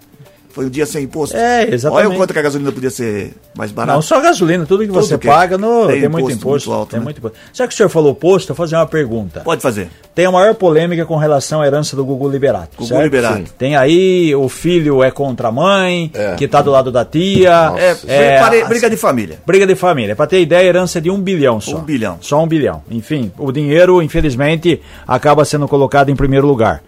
[0.50, 1.38] Foi um dia sem imposto.
[1.38, 2.08] É, exatamente.
[2.08, 3.94] Olha o quanto que a gasolina podia ser mais barata.
[3.94, 6.70] Não, só gasolina, tudo que Tudo você que paga no, tem tem, muito imposto imposto.
[6.70, 7.04] muito alto, tem né?
[7.04, 7.38] muito imposto.
[7.54, 9.42] Já que o senhor falou posto, eu vou fazer uma pergunta.
[9.42, 9.88] Pode fazer.
[10.16, 12.70] Tem a maior polêmica com relação à herança do Gugu Liberato.
[12.76, 13.04] Gugu certo?
[13.04, 13.38] Liberato.
[13.38, 13.46] Sim.
[13.56, 16.34] Tem aí o filho é contra a mãe, É.
[16.36, 17.74] que tá do lado da tia.
[17.78, 19.38] É, é, pare- a- briga de família.
[19.46, 20.16] Briga de família.
[20.16, 21.78] Pra ter ideia, a herança é de um bilhão só.
[21.78, 22.18] Um bilhão.
[22.20, 22.82] Só um bilhão.
[22.90, 26.82] Enfim, o dinheiro, infelizmente, acaba sendo colocado em primeiro lugar.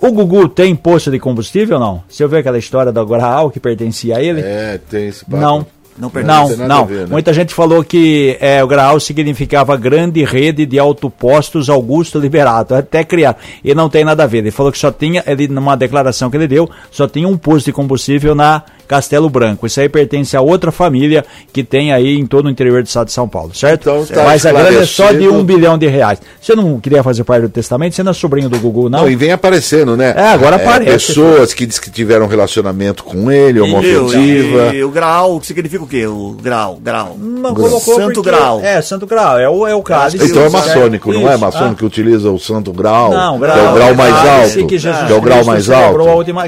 [0.00, 2.02] O Gugu tem posto de combustível ou não?
[2.08, 4.40] Você ouviu aquela história do Graal que pertencia a ele?
[4.40, 5.36] É, tem esse papo.
[5.36, 5.66] Não.
[5.96, 6.56] Não pertence.
[6.56, 6.82] Não, não.
[6.82, 7.06] a ver, né?
[7.08, 13.04] Muita gente falou que é, o Graal significava grande rede de autopostos Augusto Liberato, até
[13.04, 13.36] criar.
[13.62, 14.38] E não tem nada a ver.
[14.38, 17.66] Ele falou que só tinha, ele, numa declaração que ele deu, só tinha um posto
[17.66, 19.66] de combustível na Castelo Branco.
[19.66, 23.06] Isso aí pertence a outra família que tem aí em todo o interior do estado
[23.06, 23.82] de São Paulo, certo?
[23.82, 26.20] Então tá Mas a grana é só de um bilhão de reais.
[26.40, 27.94] Você não queria fazer parte do testamento?
[27.94, 29.00] Você não é sobrinho do Gugu, não?
[29.00, 30.14] Não, e vem aparecendo, né?
[30.16, 31.06] É, agora aparece.
[31.08, 34.74] Pessoas que diz que tiveram relacionamento com ele, homoafetiva.
[34.74, 36.06] E, e o grau, que significa o quê?
[36.06, 37.16] O grau, grau.
[37.18, 37.54] Não Grau.
[37.54, 38.60] colocou Santo porque- Grau.
[38.62, 39.38] É, Santo Grau.
[39.38, 40.16] É o, é o cálice.
[40.24, 40.66] Então é certo?
[40.68, 41.36] maçônico, não é?
[41.36, 41.78] Maçônico Ah.
[41.78, 43.10] que utiliza o santo grau.
[43.10, 44.66] Não, que é o grau mais alto.
[44.66, 45.98] Que, é o grau Cristo mais alto.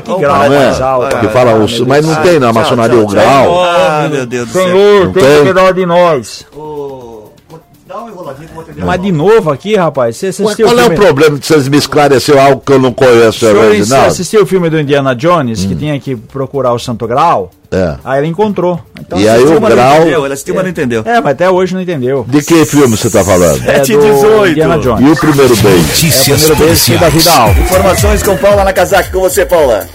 [0.03, 0.49] Que Não grau é?
[0.49, 1.19] mais alto?
[1.21, 3.63] Que fala, Ah, mas não tem na maçonaria o grau.
[3.65, 4.63] Ah, meu Deus do céu.
[4.65, 6.47] Senhor, Não tem cuidado de nós.
[7.89, 8.49] Dá uma enroladinha.
[8.85, 10.97] Mas de novo aqui, rapaz, você Ué, assistiu Qual é o filme...
[10.97, 14.07] problema de vocês me esclarecer algo que eu não conheço, O Reginaldo?
[14.09, 17.53] assistiu o filme do Indiana Jones, que tinha que procurar o Santo Grau?
[17.71, 17.95] É.
[18.05, 18.81] Aí ele encontrou.
[19.01, 20.25] Então, E aí o grau- entendeu.
[20.25, 21.03] Ela assistiu, mas não entendeu.
[21.07, 22.25] É, mas até hoje não entendeu.
[22.29, 23.57] De que filme você está falando?
[23.69, 24.49] É do 718.
[24.51, 25.13] Indiana E Jones.
[25.13, 25.69] o primeiro beijo?
[25.69, 27.13] É o primeiro beijo da policiais.
[27.15, 27.61] vida alta.
[27.61, 29.87] Informações com Paula Nakazaki, com você, Paula.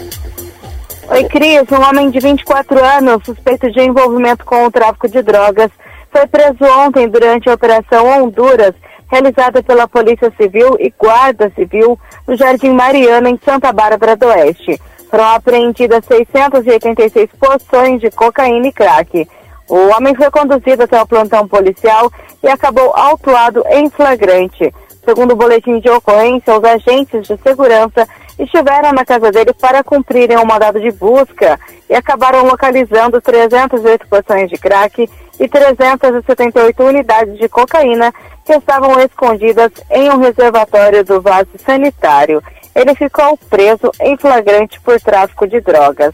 [1.11, 1.69] Oi, Cris.
[1.69, 5.69] Um homem de 24 anos, suspeito de envolvimento com o tráfico de drogas,
[6.09, 8.73] foi preso ontem durante a Operação Honduras,
[9.09, 14.79] realizada pela Polícia Civil e Guarda Civil no Jardim Mariana, em Santa Bárbara do Oeste.
[15.09, 19.27] Foram apreendidas 686 porções de cocaína e crack.
[19.67, 22.09] O homem foi conduzido até o plantão policial
[22.41, 24.73] e acabou autuado em flagrante.
[25.11, 28.07] Segundo o boletim de ocorrência, os agentes de segurança
[28.39, 31.59] estiveram na casa dele para cumprirem um mandado de busca
[31.89, 38.13] e acabaram localizando 308 porções de crack e 378 unidades de cocaína
[38.45, 42.41] que estavam escondidas em um reservatório do vaso sanitário.
[42.73, 46.13] Ele ficou preso em flagrante por tráfico de drogas.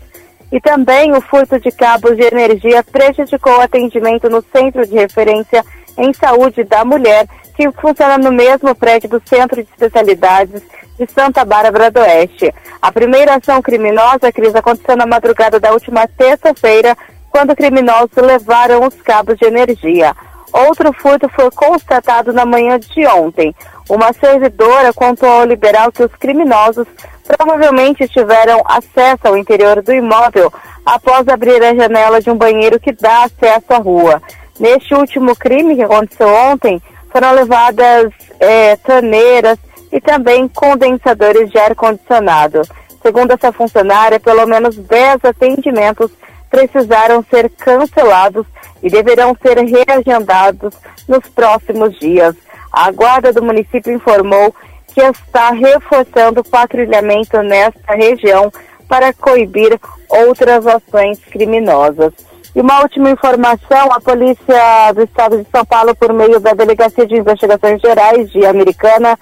[0.51, 5.63] E também o furto de cabos de energia prejudicou o atendimento no Centro de Referência
[5.97, 7.27] em Saúde da Mulher,
[7.57, 10.61] que funciona no mesmo prédio do Centro de Especialidades
[10.95, 12.53] de Santa Bárbara do Oeste.
[12.79, 16.95] A primeira ação criminosa, Cris, aconteceu na madrugada da última terça-feira,
[17.31, 20.15] quando criminosos levaram os cabos de energia.
[20.53, 23.55] Outro furto foi constatado na manhã de ontem.
[23.89, 26.87] Uma servidora contou ao liberal que os criminosos
[27.25, 30.53] provavelmente tiveram acesso ao interior do imóvel
[30.85, 34.21] após abrir a janela de um banheiro que dá acesso à rua.
[34.59, 36.81] Neste último crime que aconteceu ontem,
[37.17, 39.57] foram levadas é, torneiras
[39.91, 42.61] e também condensadores de ar-condicionado.
[43.01, 46.11] Segundo essa funcionária, pelo menos 10 atendimentos
[46.47, 48.45] precisaram ser cancelados
[48.83, 50.75] e deverão ser reagendados
[51.07, 52.35] nos próximos dias.
[52.71, 54.53] A guarda do município informou
[54.93, 58.51] que está reforçando o patrulhamento nesta região
[58.87, 62.13] para coibir outras ações criminosas.
[62.57, 67.05] E uma última informação, a Polícia do Estado de São Paulo, por meio da Delegacia
[67.05, 69.15] de Investigações Gerais de Americana,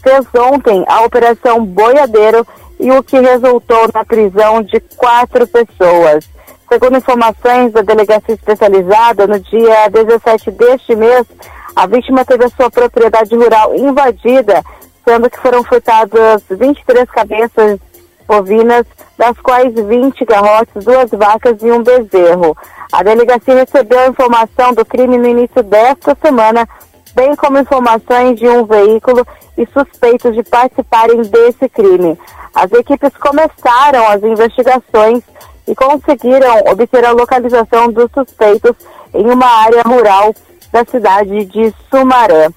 [0.00, 2.46] fez ontem a Operação Boiadeiro
[2.78, 6.30] e o que resultou na prisão de quatro pessoas.
[6.72, 11.26] Segundo informações da delegacia especializada, no dia 17 deste mês,
[11.74, 14.62] a vítima teve a sua propriedade rural invadida,
[15.04, 17.80] sendo que foram furtadas 23 cabeças
[18.28, 22.56] bovinas, das quais 20 garrotes, duas vacas e um bezerro.
[22.92, 26.68] A delegacia recebeu a informação do crime no início desta semana,
[27.14, 29.26] bem como informações de um veículo
[29.56, 32.18] e suspeitos de participarem desse crime.
[32.54, 35.22] As equipes começaram as investigações
[35.66, 38.72] e conseguiram obter a localização dos suspeitos
[39.14, 40.34] em uma área rural
[40.72, 42.48] da cidade de Sumaré.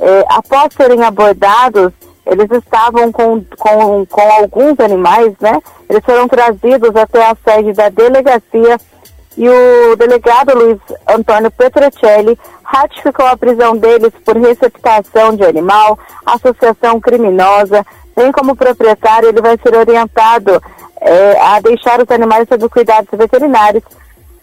[0.00, 1.92] É, após serem abordados,
[2.26, 5.60] eles estavam com, com, com alguns animais, né?
[5.88, 8.78] Eles foram trazidos até a sede da delegacia
[9.36, 17.00] e o delegado Luiz Antônio Petrocelli ratificou a prisão deles por receptação de animal, associação
[17.00, 17.84] criminosa,
[18.16, 20.62] bem como proprietário, ele vai ser orientado
[21.00, 23.82] é, a deixar os animais sob cuidados veterinários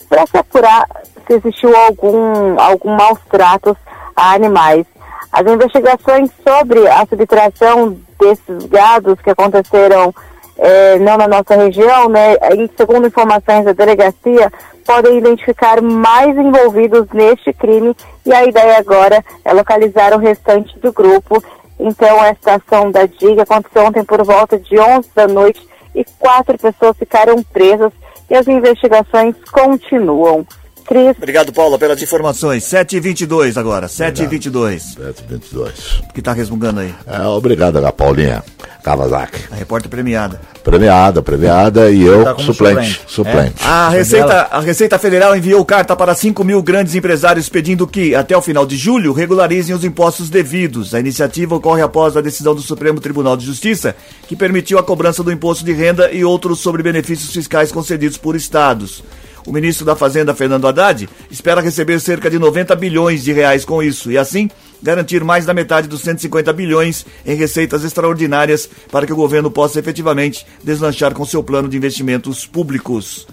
[0.09, 0.85] para se apurar
[1.25, 3.77] se existiu algum, algum maus tratos
[4.15, 4.85] a animais.
[5.31, 10.13] As investigações sobre a subtração desses gados que aconteceram
[10.57, 14.51] é, não na nossa região, né, e segundo informações da delegacia,
[14.85, 20.91] podem identificar mais envolvidos neste crime e a ideia agora é localizar o restante do
[20.91, 21.41] grupo.
[21.79, 26.57] Então, esta ação da DIG aconteceu ontem por volta de 11 da noite e quatro
[26.57, 27.91] pessoas ficaram presas
[28.29, 30.45] e as investigações continuam.
[30.91, 31.15] Cris.
[31.17, 32.63] Obrigado, Paula, pelas informações.
[32.65, 34.79] 7h22 agora, 7h22.
[34.79, 35.99] 722.
[36.09, 36.93] O que tá resmungando aí?
[37.07, 37.79] É, obrigado.
[37.93, 38.43] Paulinha
[38.83, 39.39] Kawasaki.
[39.51, 40.41] A repórter premiada.
[40.63, 42.45] Premiada, premiada e eu Tá suplente.
[42.47, 43.01] suplente.
[43.07, 43.55] Suplente.
[43.63, 48.35] A Receita, a Receita Federal enviou carta para 5 mil grandes empresários pedindo que, até
[48.35, 50.93] o final de julho, regularizem os impostos devidos.
[50.93, 53.95] A iniciativa ocorre após a decisão do Supremo Tribunal de Justiça,
[54.27, 58.35] que permitiu a cobrança do imposto de renda e outros sobre benefícios fiscais concedidos por
[58.35, 59.03] estados.
[59.45, 63.81] O ministro da Fazenda, Fernando Haddad, espera receber cerca de 90 bilhões de reais com
[63.81, 64.49] isso e, assim,
[64.81, 69.79] garantir mais da metade dos 150 bilhões em receitas extraordinárias para que o governo possa
[69.79, 73.27] efetivamente deslanchar com seu plano de investimentos públicos.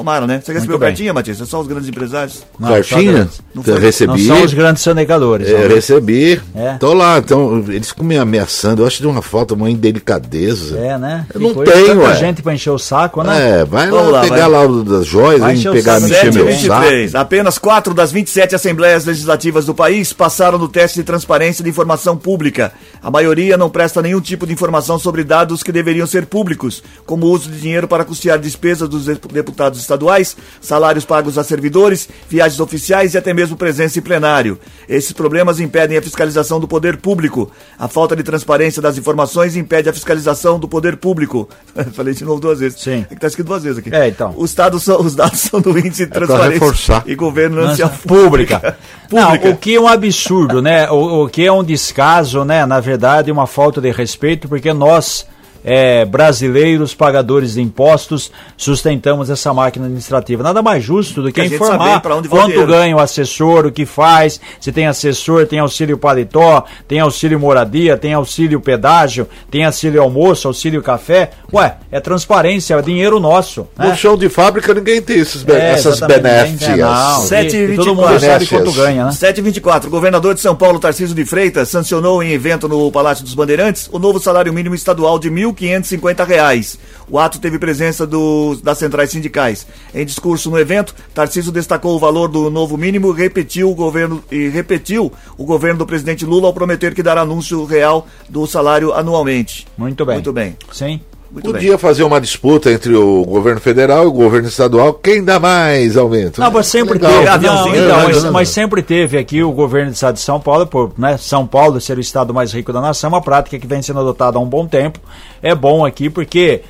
[0.00, 0.40] Tomara, né?
[0.44, 0.88] Você recebeu Muito bem.
[0.90, 1.40] cartinha, Matias?
[1.40, 2.42] É só os grandes empresários?
[2.58, 3.28] Não, Cartinha?
[3.30, 4.26] só Não foi- recebi.
[4.26, 5.48] Não são os grandes sonegadores.
[5.48, 5.74] É, não.
[5.74, 6.40] recebi.
[6.54, 6.74] É.
[6.78, 8.82] Tô lá, então, eles ficam me ameaçando.
[8.82, 10.78] Eu acho de uma falta, uma indelicadeza.
[10.78, 11.26] É, né?
[11.34, 12.16] Eu não coisa, tenho, tanta ué.
[12.16, 13.60] gente pra encher o saco, né?
[13.60, 14.48] É, vai lá, lá, pegar vai.
[14.48, 16.12] lá o das joias, Vai encher o pegar, saco.
[16.12, 16.58] encher meu saco.
[16.60, 17.14] 723.
[17.14, 22.16] Apenas quatro das 27 assembleias legislativas do país passaram no teste de transparência de informação
[22.16, 22.72] pública.
[23.02, 27.26] A maioria não presta nenhum tipo de informação sobre dados que deveriam ser públicos, como
[27.26, 32.60] o uso de dinheiro para custear despesas dos deputados estaduais, salários pagos a servidores, viagens
[32.60, 34.58] oficiais e até mesmo presença em plenário.
[34.88, 37.50] Esses problemas impedem a fiscalização do poder público.
[37.78, 41.48] A falta de transparência das informações impede a fiscalização do poder público.
[41.92, 42.80] Falei de novo duas vezes.
[42.80, 43.04] Sim.
[43.10, 43.94] É que tá escrito duas vezes aqui.
[43.94, 44.34] É, então.
[44.36, 48.30] Os dados são, os dados são do índice de pra transparência e governança pública.
[48.60, 48.78] Pública.
[49.10, 50.88] Não, o que é um absurdo, né?
[50.90, 52.64] O, o que é um descaso, né?
[52.64, 55.26] Na verdade, uma falta de respeito, porque nós
[55.64, 60.42] é, brasileiros, pagadores de impostos, sustentamos essa máquina administrativa.
[60.42, 62.66] Nada mais justo do que gente informar quanto dinheiro.
[62.66, 67.96] ganha o assessor, o que faz, se tem assessor, tem auxílio paletó, tem auxílio moradia,
[67.96, 71.30] tem auxílio pedágio, tem auxílio almoço, auxílio café.
[71.52, 73.66] Ué, é transparência, é dinheiro nosso.
[73.78, 73.96] No Né?
[73.96, 76.76] chão de fábrica ninguém tem esses be- É, essas benéficas.
[76.78, 77.20] não.
[77.22, 78.26] Sete E- e e todo mundo 24.
[78.26, 79.12] sabe quanto ganha, né?
[79.12, 79.88] 724.
[79.88, 83.88] O governador de São Paulo, Tarcísio de Freitas, sancionou em evento no Palácio dos Bandeirantes
[83.92, 86.26] o novo salário mínimo estadual de R$ 1.550.
[86.26, 86.78] reais.
[87.08, 89.66] O ato teve presença dos, das centrais sindicais.
[89.94, 94.48] Em discurso no evento, Tarcísio destacou o valor do novo mínimo repetiu o governo, e
[94.48, 99.66] repetiu o governo do presidente Lula ao prometer que dará anúncio real do salário anualmente.
[99.76, 100.16] Muito bem.
[100.16, 100.56] Muito bem.
[100.72, 101.00] Sim.
[101.32, 101.52] Muito bem.
[101.52, 104.94] Podia fazer uma disputa entre o governo federal e o governo estadual.
[104.94, 106.40] Quem dá mais aumento?
[106.40, 107.12] Não, mas sempre Legal.
[107.12, 107.46] teve.
[107.46, 110.92] Não, então, mas, mas sempre teve aqui o governo do estado de São Paulo, por
[110.98, 114.00] né, São Paulo ser o estado mais rico da nação, uma prática que vem sendo
[114.00, 114.98] adotada há um bom tempo.
[115.40, 116.62] É bom aqui porque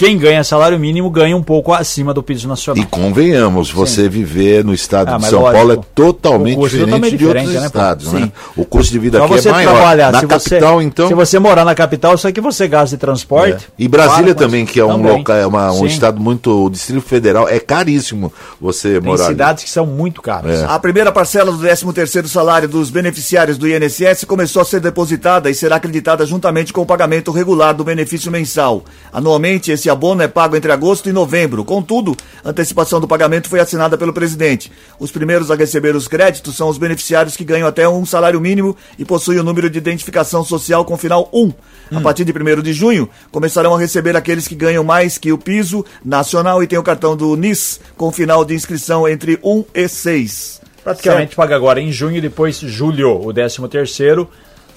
[0.00, 2.82] quem ganha salário mínimo ganha um pouco acima do piso nacional.
[2.82, 6.78] E convenhamos, você viver no estado Ah, de São lógico, Paulo é totalmente o custo
[6.78, 8.20] diferente totalmente de outros né, estados, Sim.
[8.20, 8.32] né?
[8.56, 9.72] O custo de vida Só aqui você é maior.
[9.74, 11.08] trabalhar, Na se capital, você, então.
[11.08, 13.66] Se você morar na capital, só que você gasta de transporte.
[13.66, 13.72] É.
[13.78, 15.86] E Brasília também, que é um local, é uma- um Sim.
[15.86, 16.64] estado muito.
[16.64, 19.24] O Distrito Federal é caríssimo você Tem morar.
[19.24, 19.32] ali.
[19.34, 20.60] cidades que são muito caras.
[20.62, 20.64] É.
[20.64, 25.54] A primeira parcela do 13º salário dos beneficiários do INSS começou a ser depositada e
[25.54, 28.82] será acreditada juntamente com o pagamento regular do benefício mensal.
[29.12, 31.64] Anualmente, esse abono é pago entre agosto e novembro.
[31.64, 34.72] Contudo, a antecipação do pagamento foi assinada pelo presidente.
[34.98, 38.76] Os primeiros a receber os créditos são os beneficiários que ganham até um salário mínimo
[38.98, 41.52] e possuem o número de identificação social com final 1.
[41.96, 45.38] A partir de 1 de junho, começarão a receber aqueles que ganham mais que o
[45.38, 49.88] piso nacional e têm o cartão do NIS com final de inscrição entre 1 e
[49.88, 50.60] 6.
[50.84, 54.28] Praticamente paga agora em junho e depois julho, o 13 terceiro.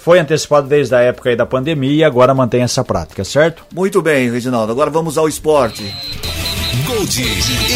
[0.03, 3.63] Foi antecipado desde a época aí da pandemia e agora mantém essa prática, certo?
[3.73, 4.69] Muito bem, Reginaldo.
[4.69, 5.81] Agora vamos ao esporte.
[6.85, 7.21] Gold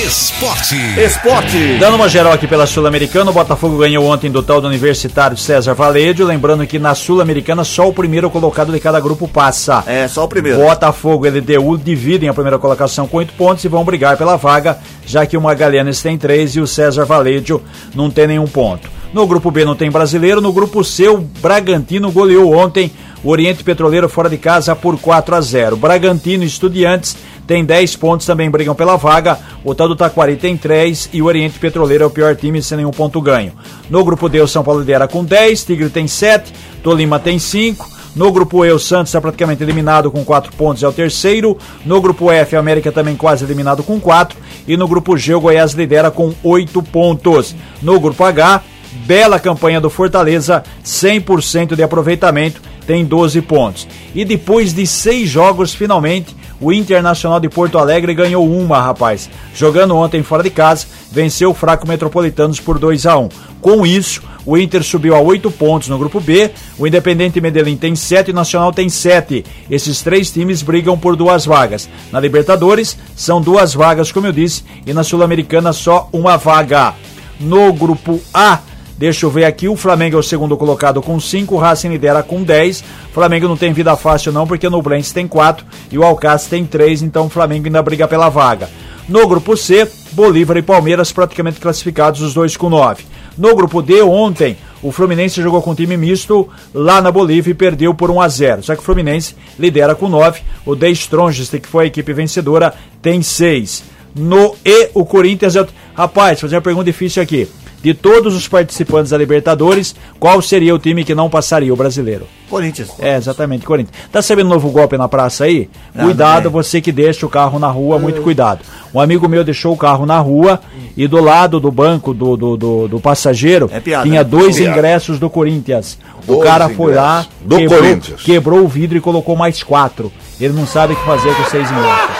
[0.06, 0.76] Esporte.
[1.00, 1.78] Esporte!
[1.80, 5.74] Dando uma geral aqui pela Sul-Americana, o Botafogo ganhou ontem do tal do Universitário César
[5.74, 9.86] Valédio, lembrando que na Sul-Americana só o primeiro colocado de cada grupo passa.
[9.88, 10.58] É, só o primeiro.
[10.58, 14.78] Botafogo e LDU dividem a primeira colocação com oito pontos e vão brigar pela vaga,
[15.06, 17.64] já que o Magalhães tem três e o César Valédio
[17.96, 18.97] não tem nenhum ponto.
[19.18, 22.92] No grupo B não tem brasileiro, no grupo C o Bragantino goleou ontem
[23.24, 25.76] o Oriente Petroleiro fora de casa por 4 a 0.
[25.76, 29.40] Bragantino e Estudiantes tem 10 pontos, também brigam pela vaga.
[29.64, 32.78] O tal do Taquari tem 3 e o Oriente Petroleiro é o pior time sem
[32.78, 33.54] nenhum ponto ganho.
[33.90, 36.54] No grupo D o São Paulo lidera com 10, Tigre tem 7,
[36.84, 37.98] Tolima tem 5.
[38.16, 41.58] No grupo E, o Santos está praticamente eliminado com 4 pontos, é o terceiro.
[41.86, 44.38] No grupo F, a América também quase eliminado com 4.
[44.68, 47.56] E no grupo G, o Goiás lidera com 8 pontos.
[47.80, 48.64] No grupo H,
[49.06, 53.88] bela campanha do Fortaleza, 100% de aproveitamento, tem 12 pontos.
[54.16, 59.30] E depois de seis jogos, finalmente, o Internacional de Porto Alegre ganhou uma, rapaz.
[59.54, 63.30] Jogando ontem fora de casa, venceu o Fraco Metropolitanos por 2 a 1
[63.62, 67.96] Com isso, o Inter subiu a 8 pontos no grupo B, o Independente Medellín tem
[67.96, 69.44] 7 e o Nacional tem 7.
[69.70, 71.90] Esses três times brigam por duas vagas.
[72.12, 76.94] Na Libertadores, são duas vagas, como eu disse, e na Sul-Americana só uma vaga.
[77.40, 78.60] No grupo A,
[78.98, 82.24] Deixa eu ver aqui, o Flamengo é o segundo colocado com 5, o Racing lidera
[82.24, 82.80] com 10.
[82.80, 86.50] O Flamengo não tem vida fácil não, porque o Nublense tem 4 e o Alcácer
[86.50, 88.68] tem 3, então o Flamengo ainda briga pela vaga.
[89.08, 93.06] No grupo C, Bolívar e Palmeiras praticamente classificados, os dois com 9.
[93.38, 97.94] No grupo D, ontem, o Fluminense jogou com time misto lá na Bolívia e perdeu
[97.94, 101.68] por 1 a 0 Só que o Fluminense lidera com 9, o The Strongest, que
[101.68, 103.84] foi a equipe vencedora, tem 6.
[104.16, 105.68] No E, o Corinthians é.
[105.96, 107.48] Rapaz, fazer uma pergunta difícil aqui.
[107.82, 112.26] De todos os participantes da Libertadores, qual seria o time que não passaria o brasileiro?
[112.50, 112.90] Corinthians.
[113.00, 113.96] É, exatamente, Corinthians.
[114.12, 115.70] Tá sabendo novo golpe na praça aí?
[115.94, 118.62] Não, cuidado, não você que deixa o carro na rua, muito cuidado.
[118.94, 120.60] Um amigo meu deixou o carro na rua
[120.96, 124.30] e do lado do banco do, do, do, do passageiro É piada, tinha né?
[124.30, 124.72] dois Piada.
[124.72, 126.00] ingressos do Corinthians.
[126.24, 127.26] o Dois cara foi lá.
[127.42, 128.22] Do quebrou, Corinthians.
[128.24, 130.12] quebrou o vidro e colocou mais quatro.
[130.42, 132.18] Ele não sabe o que fazer com seis ingressos.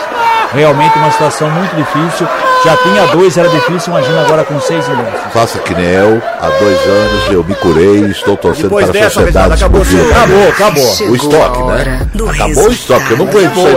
[0.52, 2.26] Realmente uma situação muito difícil.
[2.64, 5.32] Já tinha dois, era difícil, imagina agora com seis ingressos.
[5.32, 8.98] Faça que nem eu, há dois anos eu me curei e estou torcendo Depois para
[8.98, 9.50] a dessa, sociedade.
[9.50, 10.08] Reginaldo, acabou o explodir.
[10.08, 10.94] seu- Acabou, acabou.
[10.94, 12.08] Chegou O estoque, a né?
[12.28, 13.74] Acabou o estoque, eu não conheço isso aí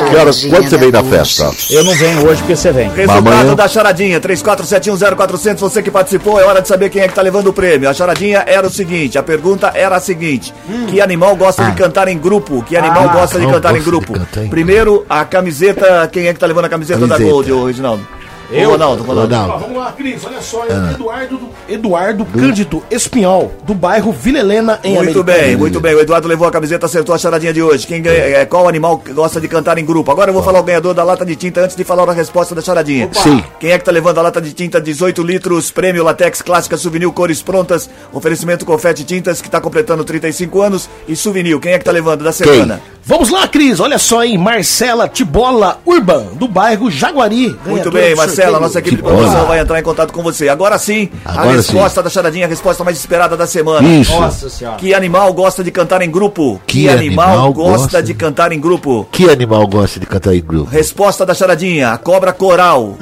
[0.00, 0.08] não.
[0.10, 1.50] Que horas, quando você vem na festa?
[1.70, 2.88] Eu não venho hoje porque você vem.
[2.90, 7.22] Resultado da charadinha, 34710400, você que participou, é hora de saber quem é que tá
[7.22, 7.88] levando o prêmio.
[7.90, 10.54] A charadinha era o seguinte, a pergunta era a seguinte,
[10.88, 12.62] que animal gosta de cantar em grupo?
[12.62, 14.12] Que animal gosta de cantar em grupo?
[14.12, 17.30] cantar em Primeiro, a camiseta, quem é que tá levando a camiseta, da Camiseta.
[17.30, 18.06] Gold, ô Reginaldo?
[18.52, 19.34] Ô, Ronaldo, Ronaldo.
[19.34, 19.52] Ronaldo.
[19.54, 24.12] Ó, vamos lá, Cris, olha só, é o Eduardo, do- Eduardo Cândido Espinhol, do bairro
[24.12, 25.38] Vila Helena, em Muito Americana.
[25.46, 25.94] bem, muito bem.
[25.94, 27.86] O Eduardo levou a camiseta, acertou a charadinha de hoje.
[27.86, 30.10] Quem ganha, é, qual animal que gosta de cantar em grupo?
[30.10, 32.54] Agora eu vou falar o ganhador da lata de tinta antes de falar a resposta
[32.54, 33.08] da charadinha.
[33.12, 33.42] Sim.
[33.58, 37.10] Quem é que tá levando a lata de tinta 18 litros, prêmio Latex Clássica Souvenir
[37.12, 41.58] Cores Prontas, oferecimento Confete Tintas, que tá completando 35 anos, e Souvenir.
[41.60, 42.80] Quem é que tá levando da semana?
[43.10, 44.38] Vamos lá, Cris, olha só, hein?
[44.38, 47.58] Marcela Tibola Urban, do bairro Jaguari.
[47.66, 50.48] Muito bem, Marcela, nossa equipe de produção vai entrar em contato com você.
[50.48, 53.88] Agora sim, a Agora resposta da charadinha, a resposta mais esperada da semana.
[53.88, 54.12] Isso.
[54.12, 54.76] Nossa senhora.
[54.76, 56.60] Que animal gosta de cantar em grupo?
[56.68, 59.08] Que animal gosta de de- cantar em grupo?
[59.10, 60.70] Que animal gosta de cantar em grupo?
[60.70, 62.96] Resposta da charadinha, a cobra coral.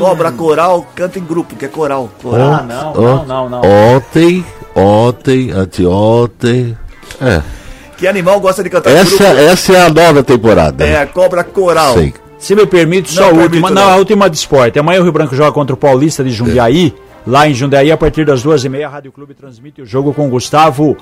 [0.00, 2.10] Cobra coral canta em grupo, que é coral.
[2.20, 2.54] coral.
[2.54, 3.60] Ah, não, não, não, não.
[3.94, 4.44] Ontem,
[4.74, 6.76] ontem, anteontem.
[7.20, 7.40] É.
[7.96, 10.84] Que animal gosta de cantar Essa, essa é a nova temporada.
[10.84, 11.94] É a cobra coral.
[11.94, 12.12] Sei.
[12.38, 13.70] Se me permite, só Não a última.
[13.70, 13.88] não.
[13.90, 14.78] A última de esporte.
[14.78, 16.92] Amanhã o Rio Branco joga contra o Paulista de Jundiaí.
[17.26, 20.12] Lá em Jundiaí, a partir das duas e meia, a Rádio Clube transmite o jogo
[20.12, 20.94] com o Gustavo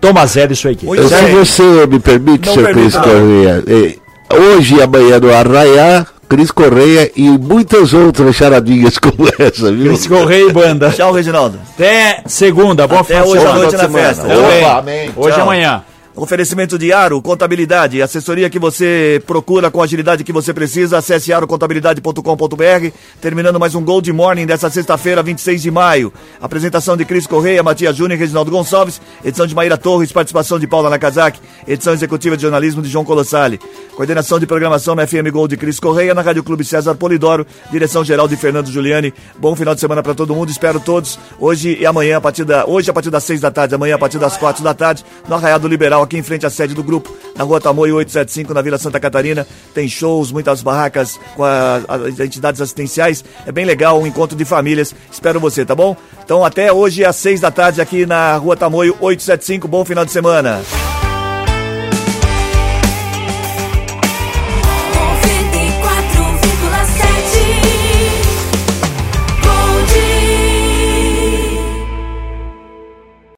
[0.00, 0.96] Tomazelli e sua equipe.
[1.06, 1.34] Se bem.
[1.34, 2.96] você me permite, Não senhor Cris.
[2.96, 3.96] Correia, eh,
[4.34, 9.88] hoje e amanhã no Arraiá, Cris Correia e muitas outras charadinhas como essa, viu?
[9.88, 10.90] Cris Correia e Banda.
[10.92, 11.58] Tchau, Reginaldo.
[11.74, 12.86] Até segunda.
[12.86, 14.06] Bom Até final de hoje à noite na semana.
[14.08, 14.22] festa.
[14.26, 15.10] Opa, amém.
[15.14, 15.42] Hoje e Tchau.
[15.42, 15.82] amanhã.
[16.16, 20.96] Oferecimento de Aro Contabilidade, assessoria que você procura com a agilidade que você precisa.
[20.96, 22.90] Acesse arocontabilidade.com.br.
[23.20, 26.10] Terminando mais um Gold Morning dessa sexta-feira, 26 de maio.
[26.40, 28.98] Apresentação de Cris Correia, Matias Júnior e Reginaldo Gonçalves.
[29.22, 31.38] Edição de Maíra Torres, participação de Paula Nakazaki.
[31.68, 33.60] Edição executiva de jornalismo de João Colossali.
[33.94, 37.46] Coordenação de programação na FM Gold de Cris Correia, na Rádio Clube César Polidoro.
[37.70, 39.12] Direção geral de Fernando Giuliani.
[39.38, 40.50] Bom final de semana para todo mundo.
[40.50, 43.74] Espero todos hoje e amanhã, a partir da, hoje a partir das 6 da tarde,
[43.74, 46.50] amanhã a partir das 4 da tarde, no Arraial do Liberal, aqui em frente à
[46.50, 49.46] sede do grupo, na rua Tamoio 875, na Vila Santa Catarina.
[49.74, 53.24] Tem shows, muitas barracas com a- as entidades assistenciais.
[53.46, 54.94] É bem legal, um encontro de famílias.
[55.12, 55.94] Espero você, tá bom?
[56.24, 59.68] Então até hoje às 6 da tarde aqui na rua Tamoio 875.
[59.68, 60.62] Bom final de semana.